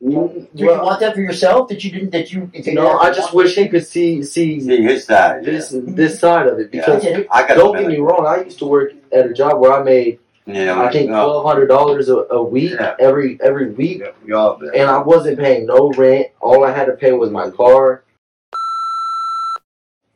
[0.00, 1.68] Do you well, want that for yourself?
[1.68, 2.10] That you didn't?
[2.10, 2.48] That you?
[2.54, 5.44] That you no, I just wish he could see see See his side.
[5.44, 5.50] Yeah.
[5.50, 7.26] this this side of it because get it.
[7.32, 9.82] I got don't get me wrong, I used to work at a job where I
[9.82, 12.94] made Yeah, I think twelve hundred dollars a a week Yeah.
[13.00, 14.70] every every week, Yeah, we all been.
[14.72, 16.28] and I wasn't paying no rent.
[16.40, 18.04] All I had to pay was my car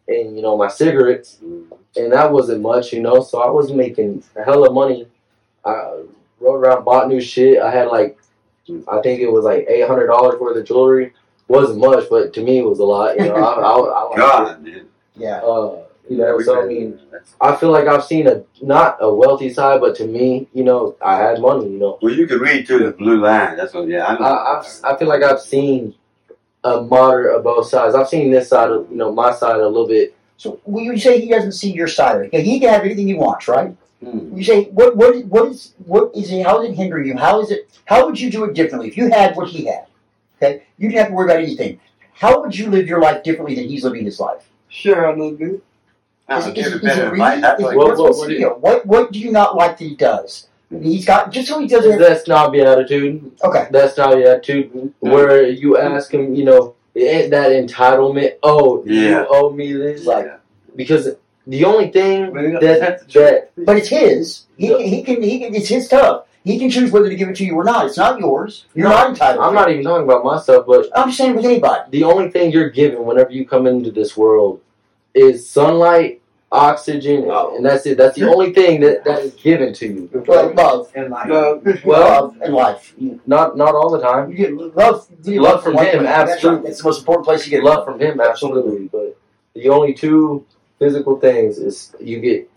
[0.07, 1.74] and you know my cigarettes, mm-hmm.
[1.97, 3.20] and that wasn't much, you know.
[3.20, 5.09] So I was making a hell of money.
[5.64, 6.03] I
[6.41, 7.61] rode around, bought new shit.
[7.61, 8.16] I had like
[8.88, 11.12] I think it was like eight hundred dollars worth of jewelry.
[11.48, 13.16] wasn't much, but to me it was a lot.
[13.16, 14.88] You know, I, I, I liked God, dude.
[15.16, 15.38] Yeah.
[15.38, 15.44] it.
[15.44, 16.98] Uh, you know, we so I mean.
[17.40, 20.96] I feel like I've seen a not a wealthy side, but to me, you know,
[21.04, 21.70] I had money.
[21.70, 23.56] You know, Well, you can read through the blue line.
[23.56, 23.88] That's what.
[23.88, 24.24] Yeah, I know.
[24.24, 25.94] I, I've, I feel like I've seen
[26.64, 27.94] a moderate of both sides.
[27.94, 30.16] I've seen this side of you know my side a little bit.
[30.36, 33.06] So when you say he doesn't see your side of it, he can have anything
[33.06, 33.76] he wants, right?
[34.03, 34.36] Hmm.
[34.36, 34.96] You say what?
[34.96, 35.16] What?
[35.26, 35.74] What is?
[35.86, 36.44] What is it?
[36.44, 37.16] How does it hinder you?
[37.16, 37.68] How is it?
[37.84, 39.86] How would you do it differently if you had what he had?
[40.36, 41.78] Okay, you didn't have to worry about anything.
[42.12, 44.48] How would you live your life differently than he's living his life?
[44.68, 45.62] Sure, a little bit.
[46.28, 47.40] I'm Is gonna it- is give it- it is really- advice.
[47.42, 48.57] That's is- what- Well, what's- what the it- deal?
[48.61, 50.48] What What do you not like that he does?
[50.82, 51.98] He's got just so he does Is it.
[51.98, 53.30] that snobby attitude?
[53.44, 58.32] Okay, That's That snobby attitude where you ask him, you know, that entitlement.
[58.42, 59.20] Oh, Yeah.
[59.20, 60.36] you owe me this, like Yeah.
[60.74, 61.14] because
[61.47, 64.45] the only thing that that's that but it's his.
[64.57, 65.22] He, he can.
[65.22, 65.55] He can.
[65.55, 66.26] It's his stuff.
[66.45, 67.86] He can choose whether to give it to you or not.
[67.86, 68.66] It's not yours.
[68.74, 69.45] You're No, not entitled.
[69.45, 69.74] I'm to not it.
[69.74, 71.82] even talking about myself, but I'm just saying with anybody.
[71.90, 74.61] the only thing you're given whenever you come into this world
[75.14, 76.20] is sunlight,
[76.51, 77.55] oxygen, Oh.
[77.57, 77.97] and that's it.
[77.97, 80.11] That's the only thing that, that is given to you.
[80.26, 81.30] Well, love, And life.
[81.30, 82.95] Uh, Well, love, and life.
[83.26, 84.30] not not all the time.
[84.30, 85.07] You get love.
[85.24, 86.70] You get Love from one him, absolutely.
[86.70, 88.88] It's the most important place you Get get love from him, absolutely.
[88.88, 89.16] But
[89.55, 90.45] the only two
[90.83, 92.51] physical things is you get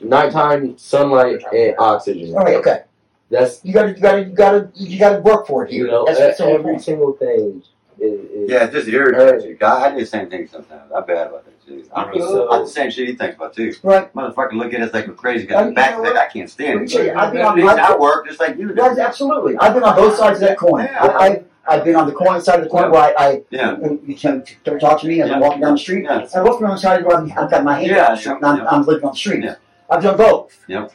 [0.00, 2.34] nighttime sunlight and oxygen.
[2.36, 2.56] All right.
[2.56, 2.82] Okay.
[3.30, 3.88] That's You got to.
[3.88, 4.20] You got to.
[4.24, 4.70] You got to.
[4.74, 5.86] You got to work for it here.
[5.86, 6.84] you know that's, that's the every point.
[6.84, 7.62] single thing
[7.98, 9.54] is, is Yeah, it just irritates you.
[9.54, 10.92] God, I do the same thing sometimes.
[10.94, 11.84] I'm bad about that too.
[11.94, 13.74] I'm, really, So- I'm the same shit he thinks about too.
[13.82, 14.12] Right.
[14.14, 16.16] Motherfucker look at us like we're crazy I- because you back know of?
[16.16, 16.90] I can't stand it.
[16.90, 18.74] tell I've been on- I work just like you do.
[18.74, 19.56] Right, absolutely.
[19.58, 20.84] I've been on both sides of that coin.
[20.84, 21.06] Yeah.
[21.06, 23.76] I, I've, I've been on the corner side of the coin where I, I Yeah.
[24.06, 26.04] you can don't talk to me as I'm walking down the street.
[26.04, 26.20] Yeah.
[26.20, 28.12] And I've also been on the side where I'm, I've got my hand Yeah, on
[28.14, 28.66] the street and I'm, yeah.
[28.68, 29.44] I'm living on the street.
[29.44, 29.54] Yeah.
[29.90, 30.58] I've done both.
[30.68, 30.92] Yep.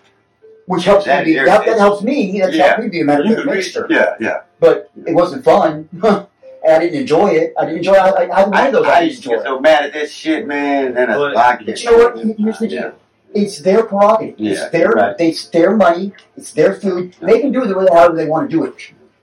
[0.65, 2.39] Which helps That me be, that, irritates that helps me.
[2.39, 2.67] That's Yeah.
[2.67, 3.87] helped me be a better You- mixture.
[3.89, 4.41] Yeah, yeah.
[4.59, 5.89] But it wasn't fun.
[6.67, 7.53] I didn't enjoy it.
[7.57, 7.99] I didn't enjoy it.
[7.99, 9.93] I, I, I one of those I, I didn't used to get so mad at
[9.93, 10.93] this shit, man.
[10.93, 11.65] Then But- I pocket.
[11.67, 12.17] But you know what?
[12.37, 12.93] Here's the deal.
[13.33, 14.39] It's their prerogative.
[14.39, 15.15] Yeah, it's their right.
[15.19, 16.13] it's their money.
[16.35, 17.15] It's their food.
[17.21, 17.27] Yeah.
[17.27, 18.73] They can do it with it however they want to do it.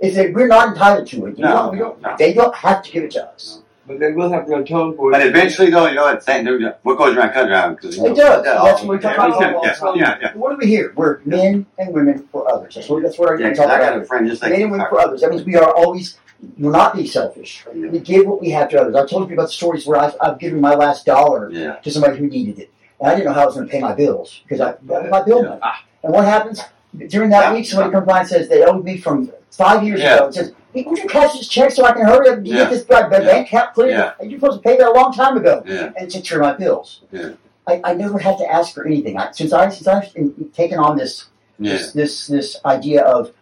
[0.00, 2.14] If they, we're not entitled to it, you No, know, we don't, no.
[2.18, 3.60] they don't have to give it to us.
[3.86, 5.12] But they will have to atone for it.
[5.12, 6.22] But eventually, though, you know what?
[6.22, 6.44] Saying
[6.82, 8.42] what goes around comes around because It does.
[8.44, 9.96] That's what we talk yeah, about all yeah, time.
[9.96, 10.34] yeah, yeah.
[10.34, 10.92] What are we here?
[10.96, 12.74] We're men and women for others.
[12.74, 14.08] That's what that's what our Yeah, talk 'cause I got a about.
[14.08, 15.20] friend just like Men and women for others.
[15.20, 16.18] That means we are always
[16.58, 17.64] we're not being selfish.
[17.74, 17.88] Yeah.
[17.90, 18.94] We give what we have to others.
[18.96, 21.76] I've told you about the stories where I've, I've given my last dollar Yeah.
[21.76, 22.70] to somebody who needed it.
[23.00, 25.02] And I didn't know how I was going to pay my bills because I that
[25.02, 25.48] was my bill Yeah.
[25.50, 25.60] money.
[26.02, 26.60] And what happens
[27.08, 27.54] during that Yeah.
[27.54, 27.66] week?
[27.66, 30.14] Somebody comes by and says they owed me from five years Yeah.
[30.16, 30.24] ago.
[30.26, 32.56] And says, "Hey, would you cash this check so I can hurry up and Yeah.
[32.56, 33.12] get this bank
[33.48, 33.88] account clear?
[33.90, 34.12] Yeah.
[34.22, 35.90] You're supposed to pay that a long time ago." Yeah.
[35.96, 37.02] And care of my bills.
[37.12, 37.30] Yeah.
[37.66, 39.18] I, I never had to ask for anything.
[39.18, 40.12] I, since I since I've
[40.54, 41.26] taken on this
[41.58, 43.32] this this this idea of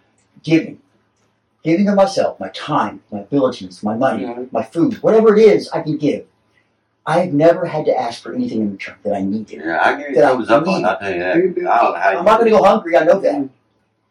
[0.42, 0.78] giving,
[1.62, 4.52] giving of myself, my time, my abilities, my money, Mhm.
[4.52, 6.24] my food, whatever it is, I can give.
[7.06, 9.60] I've never had to ask for anything in return that I needed.
[9.64, 10.80] Yeah, I give you That I thumbs up on need.
[10.80, 11.36] it, I'll tell you that.
[11.36, 12.96] I don't know how you I'm not going to go hungry.
[12.96, 13.34] I know that.
[13.34, 13.46] Mm-hmm.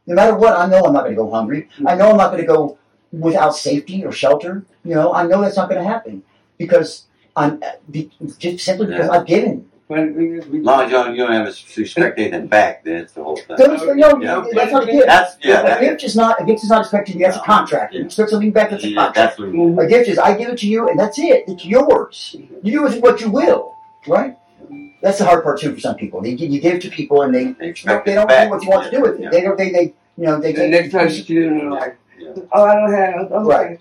[0.05, 1.69] No matter what, I know I'm not going to go hungry.
[1.73, 1.87] Mm-hmm.
[1.87, 2.77] I know I'm not going to go
[3.11, 4.65] without safety or shelter.
[4.83, 6.23] You know, I know that's not going to happen
[6.57, 7.61] because I'm
[8.37, 9.69] just simply because I've given.
[9.93, 12.19] But the thing is, we- As long as you don't, you don't have to expect
[12.19, 13.55] anything back, then it's the whole thing.
[13.57, 14.43] Those, you know, Yeah.
[14.53, 15.05] that's not a gift.
[15.07, 15.59] That's yeah.
[15.59, 17.19] a That, gift is not a gift is not expected.
[17.19, 17.93] That's a contract.
[17.93, 18.05] You Yeah.
[18.07, 18.71] expect something back.
[18.71, 19.15] That's a contract.
[19.15, 19.83] that's what.
[19.85, 21.43] A gift is I give it to you and that's it.
[21.47, 22.35] It's yours.
[22.63, 23.73] You do with it what you will,
[24.07, 24.35] right?
[25.03, 26.21] That's the hard part too for some people.
[26.21, 28.45] They, you give to people and they They expect they don't back.
[28.47, 29.21] do what you want to do with it.
[29.23, 29.29] Yeah.
[29.29, 29.57] They don't.
[29.57, 31.97] They they you know they the next time you see them, they're like,
[32.51, 33.31] oh, I don't have.
[33.31, 33.55] Okay.
[33.55, 33.79] Right.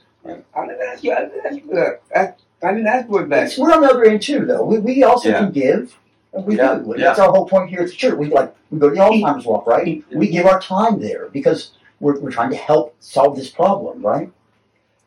[0.55, 1.13] I didn't ask you.
[1.13, 2.01] I didn't ask you for that.
[2.15, 3.51] I, I didn't ask for it back.
[3.59, 4.63] We're on the other end too, though.
[4.65, 5.39] We, we also Yeah.
[5.41, 5.99] can give,
[6.35, 6.95] and we Yeah, do.
[6.97, 7.05] Yeah.
[7.05, 8.15] That's our whole point here at the church.
[8.15, 10.03] We like we go to the Alzheimer's walk, right?
[10.13, 14.31] We give our time there because we're, we're trying to help solve this problem, right?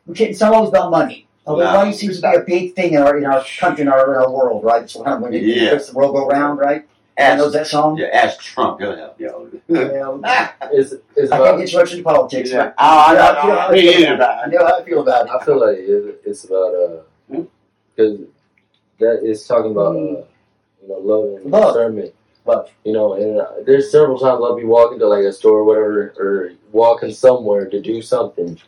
[0.06, 1.26] We can't, it's not always about money.
[1.46, 1.72] Although No.
[1.72, 4.20] money seems to be a big thing in our in our country, in our, in
[4.20, 4.82] our world, right?
[4.82, 5.72] It's when when it Yeah.
[5.72, 6.86] makes the world go round, right?
[7.18, 7.96] I knows that song.
[7.96, 8.78] yeah, ask Trump.
[8.78, 9.62] He'll help you.
[9.68, 10.50] Yeah.
[10.70, 12.58] It's, it's I can't get too much into politics, Yeah.
[12.66, 14.38] but Oh, I know, I feel no, how me I feel about.
[14.46, 15.30] I know how I feel about it.
[15.32, 15.78] I feel like
[16.26, 17.42] it's about uh,
[17.96, 18.18] because
[18.98, 20.22] that is talking about uh,
[20.86, 21.74] you know love and Love.
[21.74, 22.14] discernment.
[22.44, 22.70] Love.
[22.84, 25.64] You know, and uh, there's several times I'll be walking to like a store or
[25.64, 28.58] whatever, or walking somewhere to do something,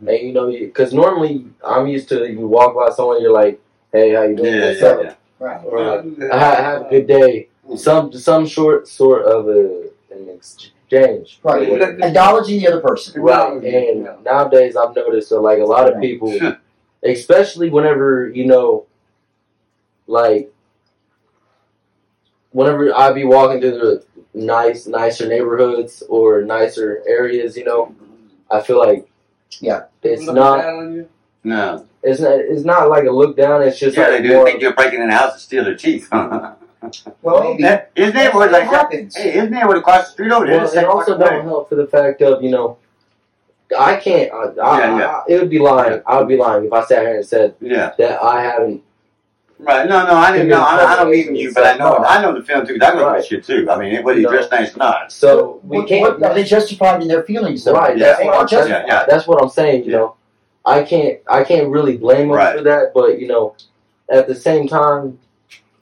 [0.00, 3.58] and you know, because normally I'm used to you walk by someone, you're like,
[3.92, 4.54] hey, how you doing?
[4.54, 5.02] Yeah, What's yeah, up?
[5.04, 5.14] yeah.
[5.38, 5.64] Right.
[5.64, 7.48] Or like, I have a good day.
[7.76, 11.40] Some some short sort of a, an exchange.
[11.42, 11.68] Right.
[11.70, 13.22] Or- Acknowledging the other person.
[13.22, 16.38] Right, and nowadays I've noticed that like a lot of people,
[17.02, 18.84] especially whenever you know,
[20.06, 20.51] like
[22.52, 27.94] whenever I be walking through the nice, nicer neighborhoods or nicer areas, you know,
[28.50, 29.08] I feel like
[29.60, 29.84] Yeah.
[30.02, 31.08] it's Look not, down you.
[31.44, 31.86] No.
[32.02, 33.62] it's not, it's not like a look down.
[33.62, 35.64] It's just Yeah, like they do more, think you're breaking in the house to steal
[35.64, 36.08] their teeth.
[37.22, 37.62] Well, maybe.
[37.62, 38.76] That- His neighborhood That like that.
[38.92, 39.14] happens.
[39.16, 40.58] Hey, his neighborhood across the street over there.
[40.58, 41.30] well, it also fucking way.
[41.30, 42.76] don't help for the fact of you know.
[43.78, 44.32] I can't.
[44.32, 45.06] I, I, Yeah, yeah.
[45.06, 46.02] I, it would be lying.
[46.06, 47.92] I would be lying if I sat here and said Yeah.
[47.98, 48.82] that I haven't
[49.64, 49.88] Right.
[49.88, 50.60] No, no, I didn't know.
[50.60, 51.96] I, I don't mean you, but I know.
[51.96, 52.18] Right.
[52.18, 52.76] I know the film too.
[52.82, 53.18] I know Right.
[53.18, 53.70] this shit too.
[53.70, 54.32] I mean, whether you No.
[54.32, 55.12] dress nice or not.
[55.12, 56.20] So we what, can't.
[56.20, 57.74] what, are they justified in their feelings, though?
[57.74, 57.96] Right.
[57.96, 58.06] Yeah.
[58.06, 58.68] That's They what are I'm saying.
[58.70, 59.04] Yeah, yeah.
[59.08, 59.84] That's what I'm saying.
[59.84, 59.98] You Yeah.
[59.98, 60.16] know,
[60.64, 61.20] I can't.
[61.30, 62.56] I can't really blame them Right.
[62.56, 62.92] for that.
[62.92, 63.54] But you know,
[64.10, 65.18] at the same time,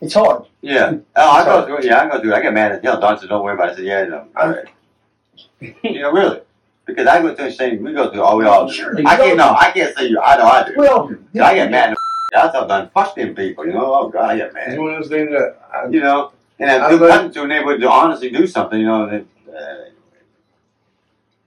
[0.03, 0.45] It's hard.
[0.62, 0.95] Yeah.
[1.16, 1.78] Oh, I go through.
[1.78, 1.85] it.
[1.85, 2.33] Yeah, I go through.
[2.33, 2.37] it.
[2.37, 3.01] I get mad at him.
[3.01, 4.64] Don said, "Don't worry about it." I said, "Yeah, no, all right."
[5.83, 6.41] you know, really,
[6.87, 7.83] because I go through the same.
[7.85, 8.72] We go through all we all do.
[8.72, 9.37] Surely, I can't.
[9.37, 10.18] don't- No, I can't say you.
[10.20, 10.74] I know I do.
[10.78, 11.18] We all do.
[11.43, 11.95] I get mad.
[12.37, 13.66] I tell Don, fuck them people.
[13.66, 14.68] You know, oh god, I get mad.
[14.72, 17.33] It's one of those things that I, You know, and if I you learned- come
[17.33, 19.85] to a neighborhood to honestly do something, you know, then, uh,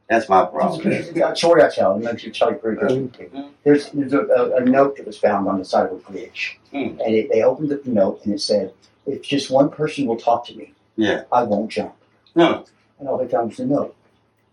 [0.08, 0.86] that's my problem.
[0.92, 3.18] A story I tell, and makes you tell you very good.
[3.64, 6.60] There's, there's a, a, a note that was found on the side of a bridge,
[6.72, 7.00] Hmm.
[7.06, 8.74] and it, they opened up the note and it said,
[9.06, 11.24] "If just one person will talk to me, Yeah.
[11.32, 11.94] I won't jump."
[12.36, 12.66] No.
[13.00, 13.96] And all they found was a note.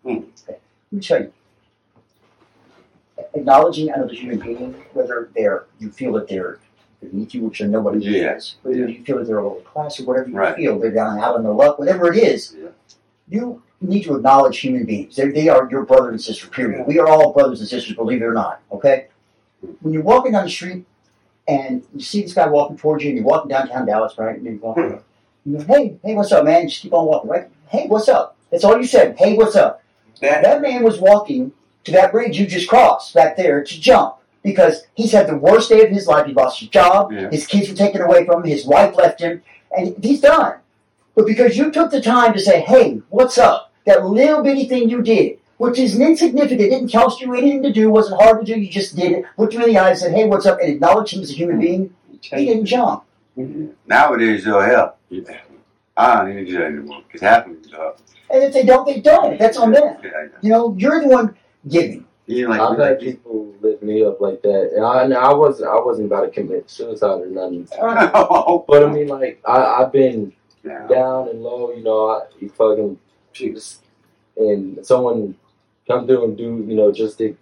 [0.05, 0.09] Hmm.
[0.11, 0.25] Okay.
[0.49, 1.33] Let me tell you.
[3.35, 6.59] Acknowledging another human being, whether they're you feel that they're
[7.01, 8.37] beneath you, which nobody Yeah.
[8.37, 10.57] is, whether you feel that they're a lower class or whatever you Right.
[10.57, 12.69] feel, they're down out on the luck, whatever it is, Yeah.
[13.29, 15.17] you need to acknowledge human beings.
[15.17, 16.87] They, they are your brother and sister, period.
[16.87, 19.07] We are all brothers and sisters, believe it or not, okay?
[19.81, 20.85] When you're walking down the street
[21.49, 24.37] and you see this guy walking towards you and you're walking downtown Dallas, right?
[24.37, 25.51] And you're walking, hmm.
[25.53, 26.69] you go, hey, hey, what's up, man?
[26.69, 27.49] Just keep on walking, right?
[27.69, 28.37] Hey, what's up?
[28.51, 29.17] That's all you said.
[29.19, 29.83] Hey, what's up?
[30.21, 31.53] that, That man was walking
[31.85, 35.69] to that bridge you just crossed back there to jump because he's had the worst
[35.69, 36.27] day of his life.
[36.27, 37.31] He lost his job, Yeah.
[37.31, 39.43] his kids were taken away from him, his wife left him,
[39.77, 40.55] and he's done.
[41.15, 43.73] But because you took the time to say, hey, what's up?
[43.87, 47.73] That little bitty thing you did, which is insignificant, it didn't cost you anything to
[47.73, 49.99] do, wasn't hard to do, you just did it, looked him in the eye and
[49.99, 50.59] said, hey, what's up?
[50.61, 51.63] And acknowledged him as a human mm-hmm.
[51.63, 53.05] being, he didn't jump.
[53.37, 53.69] Mm-hmm.
[53.87, 54.97] Nowadays, oh hell,
[55.97, 57.93] I don't even do that anymore of them do.
[58.31, 59.39] And if they don't, they don't.
[59.39, 59.97] That's on them.
[60.03, 61.37] Yeah, You know, you're the one
[61.69, 62.07] giving.
[62.27, 65.33] You like, I've like had people lift me up like that, and I, and I
[65.35, 65.69] wasn't.
[65.69, 67.67] I wasn't about to commit suicide or nothing.
[67.81, 70.33] oh, But I mean, like I, I've been
[70.63, 70.87] yeah.
[70.87, 71.73] down and low.
[71.75, 72.99] You know, I you fucking
[73.33, 73.83] just
[74.37, 75.35] and someone
[75.89, 77.37] come through and do you know just to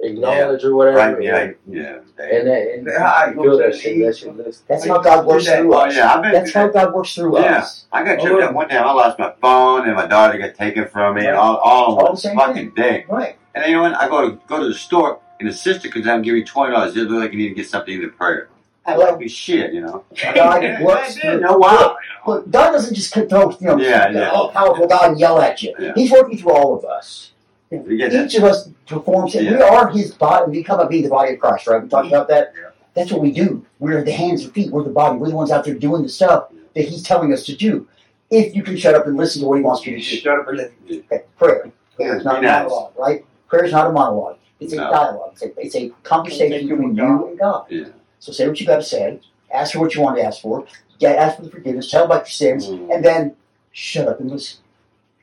[0.00, 0.98] acknowledge or whatever.
[0.98, 1.98] Right, yeah, yeah.
[2.18, 4.04] And that, and Yeah, feel that shit.
[4.04, 4.36] That shit.
[4.36, 5.96] lifts- That's how God works through Oh, us.
[5.96, 6.68] yeah, I've been That's how.
[6.68, 7.58] God works through Yeah.
[7.58, 7.86] us.
[7.92, 8.76] I got tripped oh, up one day.
[8.76, 11.98] I lost my phone and my daughter got taken from me and all, all in
[11.98, 13.06] All one the same fucking day.
[13.08, 13.36] Right.
[13.56, 13.94] And then you know what?
[13.94, 16.44] I go to go to the store and the sister comes out and give me
[16.44, 18.48] twenty dollars just look like you need to get something in the prayer.
[18.84, 20.04] I like me shit, you know.
[20.34, 21.96] God works You through know, wow.
[22.24, 24.28] But God doesn't just throw, you know, Yeah, the yeah.
[24.30, 25.74] all powerful God and yell at you.
[25.78, 25.92] Yeah.
[25.96, 27.32] He's working through all of us.
[27.72, 28.12] You that?
[28.26, 29.50] Each of us performs it.
[29.50, 30.52] We are His body.
[30.52, 31.82] We come up being the body of Christ, right?
[31.82, 32.52] We talked about that.
[32.56, 32.68] Yeah.
[32.94, 33.66] That's what we do.
[33.80, 34.70] We're the hands and feet.
[34.70, 35.18] We're the body.
[35.18, 37.88] We're the ones out there doing the stuff that He's telling us to do.
[38.30, 40.02] If you can shut up and listen to what He wants you to do.
[40.04, 40.74] shut up and listen.
[41.10, 41.72] Okay, prayer.
[41.96, 42.62] Prayer is not a Be nice.
[42.62, 43.24] monologue, right?
[43.48, 44.38] Prayer is not a monologue.
[44.60, 44.90] It's a No.
[44.90, 45.30] dialogue.
[45.34, 47.66] It's a, it's a conversation between you and God.
[47.68, 47.84] Yeah.
[48.18, 49.20] So say what you got to say.
[49.52, 50.66] Ask for what you want to ask for.
[50.98, 51.90] Get, ask for the forgiveness.
[51.90, 52.94] Tell about your sins, Mm.
[52.94, 53.36] and then
[53.72, 54.58] shut up and listen.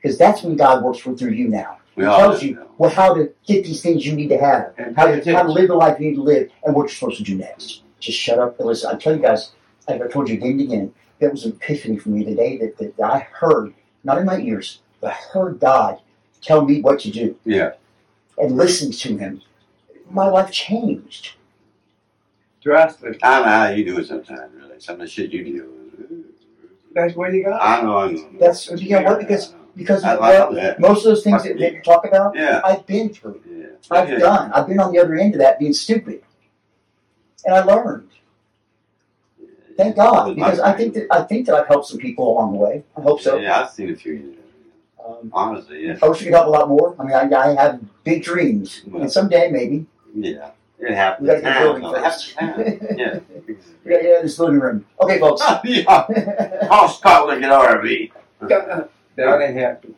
[0.00, 1.78] Because that's when God works for, through you now.
[1.96, 4.96] We He tells you well how to get these things you need to have, And
[4.96, 7.18] how to, how to live the life you need to live, and what you're supposed
[7.18, 7.82] to do next.
[8.00, 8.90] Just shut up and listen.
[8.94, 9.50] I tell you guys,
[9.88, 12.78] like I told you again and again, that was an epiphany for me today that,
[12.78, 13.72] that I heard,
[14.02, 15.98] not in my ears, but I heard God
[16.42, 17.72] tell me what to do Yeah.
[18.38, 19.42] And listened to Him.
[20.10, 21.32] My life changed.
[22.62, 23.18] Drastic.
[23.22, 24.80] I don't know how you do it sometimes, really.
[24.80, 26.24] Some of the shit you do.
[26.94, 27.60] That's where you got.
[27.60, 28.30] I know, I know.
[28.38, 30.80] That's you know what because because I love what- that.
[30.80, 32.60] most of those things that, that you talk about, Yeah.
[32.64, 33.42] I've been through.
[33.50, 33.66] Yeah.
[33.90, 34.18] I've Yeah.
[34.18, 34.52] done.
[34.52, 36.22] I've been on the other end of that being stupid.
[37.46, 38.08] and I learned.
[39.76, 42.58] Thank God, because I think that I think that I've helped some people along the
[42.58, 42.84] way.
[42.96, 43.36] I hope so.
[43.38, 44.36] Yeah, I've seen a few.
[45.06, 45.98] Um, Honestly, yeah.
[46.02, 46.94] I wish we could help a lot more.
[46.98, 50.50] I mean, I, I have big dreams, and someday maybe Yeah.
[50.78, 51.28] It happens.
[51.28, 52.24] we got to get building It happens.
[52.24, 52.36] first.
[52.98, 53.20] Yeah.
[53.46, 54.84] we got to get out of this living room.
[55.00, 55.42] Okay, folks.
[55.64, 56.66] yeah.
[56.68, 58.10] How Scott gonna get RV?
[59.16, 59.94] That ain't happen.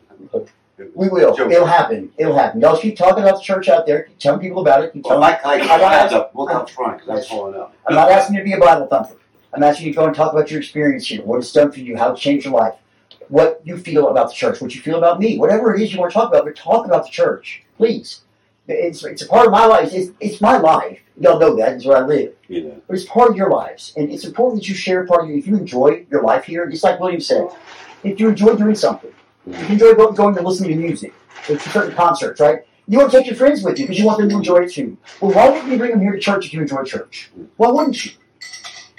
[0.93, 1.35] we will.
[1.35, 1.51] Joke.
[1.51, 2.11] It'll happen.
[2.17, 2.61] It'll happen.
[2.61, 4.03] Y'all keep talking about the church out there.
[4.03, 4.93] Keep telling people about it.
[4.93, 6.31] Keep Well, like, like, I got- hands up.
[6.35, 7.73] Look up front, because I'm pulling up.
[7.87, 9.15] I'm not asking you to be a Bible thumper.
[9.53, 11.79] I'm asking you to go and talk about your experience here, what it's done for
[11.79, 12.75] you, how it's changed your life,
[13.29, 15.99] what you feel about the church, what you feel about me, whatever it is you
[15.99, 18.21] want to talk about, but talk about the church, please.
[18.67, 19.93] It's, it's a part of my life.
[19.93, 20.99] It's, it's my life.
[21.19, 21.73] Y'all know that.
[21.73, 22.35] It's where I live.
[22.49, 22.81] Know.
[22.87, 23.93] But it's part of your lives.
[23.95, 25.37] And it's important that you share part of you.
[25.37, 27.47] If you enjoy your life here, just like William said,
[28.03, 29.13] if you enjoy doing something,
[29.47, 31.13] if you enjoy going to listening to music,
[31.49, 32.59] or to certain concerts, right?
[32.87, 34.73] You want to take your friends with you because you want them to enjoy it
[34.73, 34.97] too.
[35.21, 37.31] Well, why wouldn't you bring them here to church if you enjoy church?
[37.57, 38.11] Why wouldn't you?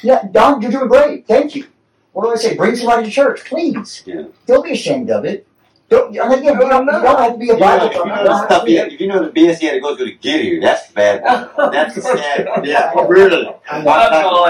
[0.03, 1.27] Yeah, Don, you're doing great.
[1.27, 1.67] Thank you.
[2.19, 2.57] What do I say?
[2.57, 4.03] Bring somebody to church, please.
[4.05, 4.25] Yeah.
[4.45, 5.47] Don't be ashamed of it.
[5.89, 7.95] Don't, and again, you don't, you don't have to be a You know, Bible if
[7.95, 9.95] you know the stuff he had, if you know the BS he had to go
[9.95, 11.23] through to get here, that's bad.
[11.73, 12.67] That's sad.
[12.67, 13.47] Yeah, really.
[13.71, 13.83] I,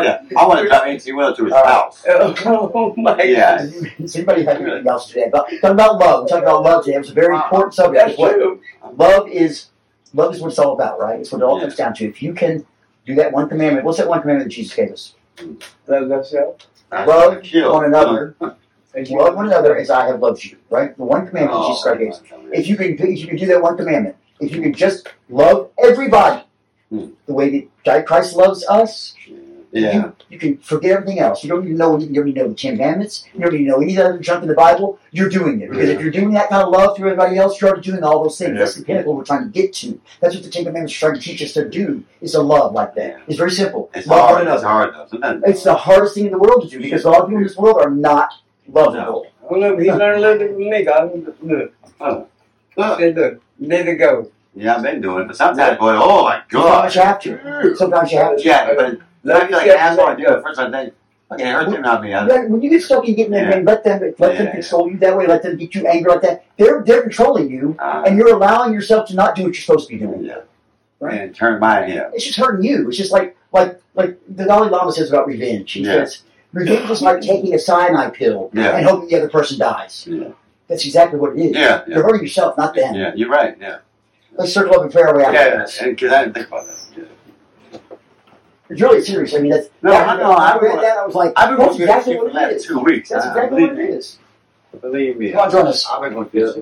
[0.02, 0.22] yeah.
[0.34, 2.02] I want to drive AC well to his house.
[2.08, 3.66] Oh my Yeah.
[4.00, 5.24] Does anybody have anything else today?
[5.26, 6.22] About, talking about love.
[6.22, 6.96] We're talking about love today.
[6.96, 8.06] It's a very important subject.
[8.06, 8.62] That's What- true.
[8.96, 9.66] Love is
[10.14, 11.20] love is what it's all about, right?
[11.20, 12.06] It's what it all comes down to.
[12.06, 12.64] If you can
[13.04, 15.12] do that one commandment, what's that one commandment that Jesus gave us?
[15.86, 16.56] Love thyself.
[16.92, 18.34] Love one another.
[19.10, 20.96] Love one another as I have loved you, right?
[20.96, 22.52] The one commandment Oh, Jesus Christ gave.
[22.52, 25.70] If you can, if you can do that one commandment, if you can just love
[25.78, 26.44] everybody
[26.90, 27.08] Hmm.
[27.26, 29.36] the way that Christ loves us, Yeah.
[29.72, 31.44] You, you can forget everything else.
[31.44, 31.98] You don't even know.
[31.98, 33.26] You don't even know the Ten Commandments.
[33.34, 34.98] You don't even know any other junk in the Bible.
[35.10, 37.70] You're doing it because if you're doing that kind of love to everybody else, you're
[37.70, 38.52] already doing all those things.
[38.52, 38.58] Yeah.
[38.58, 40.00] That's the pinnacle we're trying to get to.
[40.20, 42.04] That's what the Ten Commandments are trying to teach us to do.
[42.20, 43.20] Is to love like that.
[43.26, 43.90] It's very simple.
[43.94, 44.46] It's love hard.
[44.48, 45.06] It's hard though.
[45.10, 47.38] Sometimes It's the hardest thing in the world to do because a lot of people
[47.38, 48.32] in this world are not
[48.66, 49.26] lovable.
[49.44, 50.82] I don't know, but he learned a little bit from me.
[50.84, 51.74] God, look.
[52.00, 52.26] Oh.
[52.74, 52.98] He Look.
[53.00, 54.30] said, look, let it go.
[54.54, 57.24] Yeah, I've been doing it, but sometimes, boy, oh my god, Sometimes god.
[57.24, 57.76] you have to.
[57.76, 58.42] Sometimes you have to.
[58.44, 60.06] Yeah, but I Let feel like asshole.
[60.06, 60.60] I let do it first.
[60.60, 60.94] I think,
[61.32, 62.14] okay, it hurts him not me.
[62.14, 63.60] I- when you get stuck in getting them, Yeah.
[63.64, 64.52] let them let them Yeah.
[64.52, 66.44] control you that way, let them get you angry like that.
[66.56, 69.88] They're they're controlling you, Uh, and you're allowing yourself to not do what you're supposed
[69.88, 70.22] to be doing.
[70.24, 70.36] yeah.
[71.00, 71.20] Right.
[71.20, 72.10] And turn mine here.
[72.12, 72.88] It's just hurting you.
[72.88, 75.72] It's just like like like the Dalai Lama says about revenge.
[75.72, 76.04] He Yeah.
[76.04, 78.76] says revenge is like taking a cyanide pill Yeah.
[78.76, 80.06] and hoping the other person dies.
[80.08, 80.28] Yeah.
[80.68, 81.56] That's exactly what it is.
[81.56, 82.94] Yeah, You're hurting yourself, not them.
[82.94, 83.56] Yeah, you're right.
[83.60, 83.76] Yeah.
[84.36, 85.32] Let's circle up and pray our way out.
[85.32, 87.06] Yeah, because I didn't think about that.
[88.70, 89.34] It's really serious.
[89.34, 90.32] I mean, that's No, that, I know.
[90.32, 90.98] I read that.
[90.98, 92.66] I was like, I've been that's exactly what it is.
[92.66, 93.08] two weeks.
[93.08, 93.96] That's exactly believe what it me.
[93.96, 94.18] is.
[94.80, 95.30] Believe me.
[95.32, 95.86] Come on, join us.
[95.90, 96.54] I've been this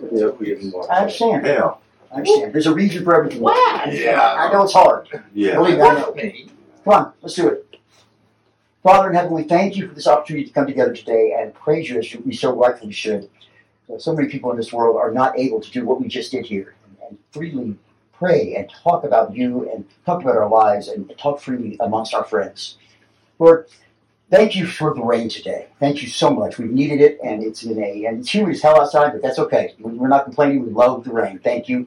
[0.72, 0.92] for.
[0.92, 1.46] I understand.
[1.46, 1.74] Yeah.
[2.12, 2.52] I understand.
[2.52, 3.42] There's a reason for everything.
[3.42, 4.36] Yeah.
[4.38, 5.08] I know it's hard.
[5.34, 5.56] Yeah.
[5.56, 5.78] Believe
[6.14, 6.48] me,
[6.84, 7.76] Come on, let's do it.
[8.84, 11.90] Father in heaven, we thank you for this opportunity to come together today and praise
[11.90, 13.28] you as we so rightfully should.
[13.98, 16.46] So many people in this world are not able to do what we just did
[16.46, 17.76] here and, and freely
[18.18, 22.24] pray and talk about you and talk about our lives and talk freely amongst our
[22.24, 22.78] friends.
[23.38, 23.66] Lord,
[24.30, 25.66] thank you for the rain today.
[25.80, 26.58] Thank you so much.
[26.58, 29.38] We've needed it and it's in a and it's humid as hell outside, but that's
[29.38, 29.74] okay.
[29.78, 30.64] We- We're not complaining.
[30.64, 31.38] We love the rain.
[31.38, 31.86] Thank you.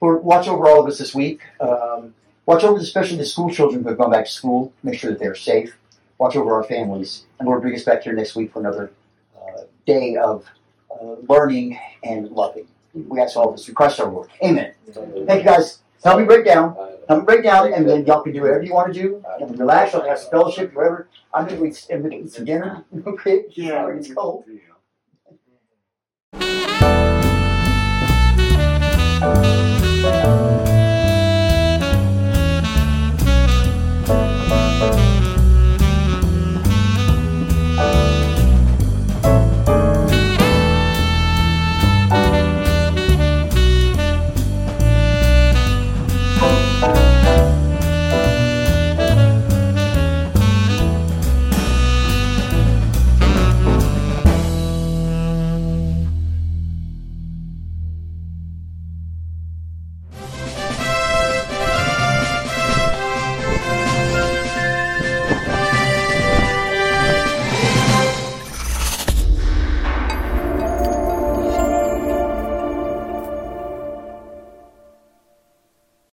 [0.00, 1.40] Lord, watch over all of us this week.
[1.60, 2.14] Um,
[2.46, 4.72] Watch over especially the school children who have gone back to school.
[4.82, 5.76] Make sure that they're safe.
[6.18, 7.26] Watch over our families.
[7.38, 8.90] And Lord, bring us back here next week for another
[9.36, 10.44] uh, day of
[10.90, 12.66] uh, learning and loving.
[12.94, 14.28] We ask all of this through Christ our Lord.
[14.42, 14.72] Amen.
[14.92, 15.80] Thank you guys.
[16.02, 16.74] Help me break down.
[17.08, 19.24] Help me break down, and then y'all can do whatever you want to do.
[19.40, 19.92] And relax.
[19.92, 21.08] Y'all can have some fellowship, whatever.
[21.32, 22.84] I'm going to eat, I'm gonna eat some dinner.
[23.06, 23.44] Okay?
[23.50, 23.88] Yeah.
[23.88, 24.44] It's cold.
[24.48, 24.60] Yeah.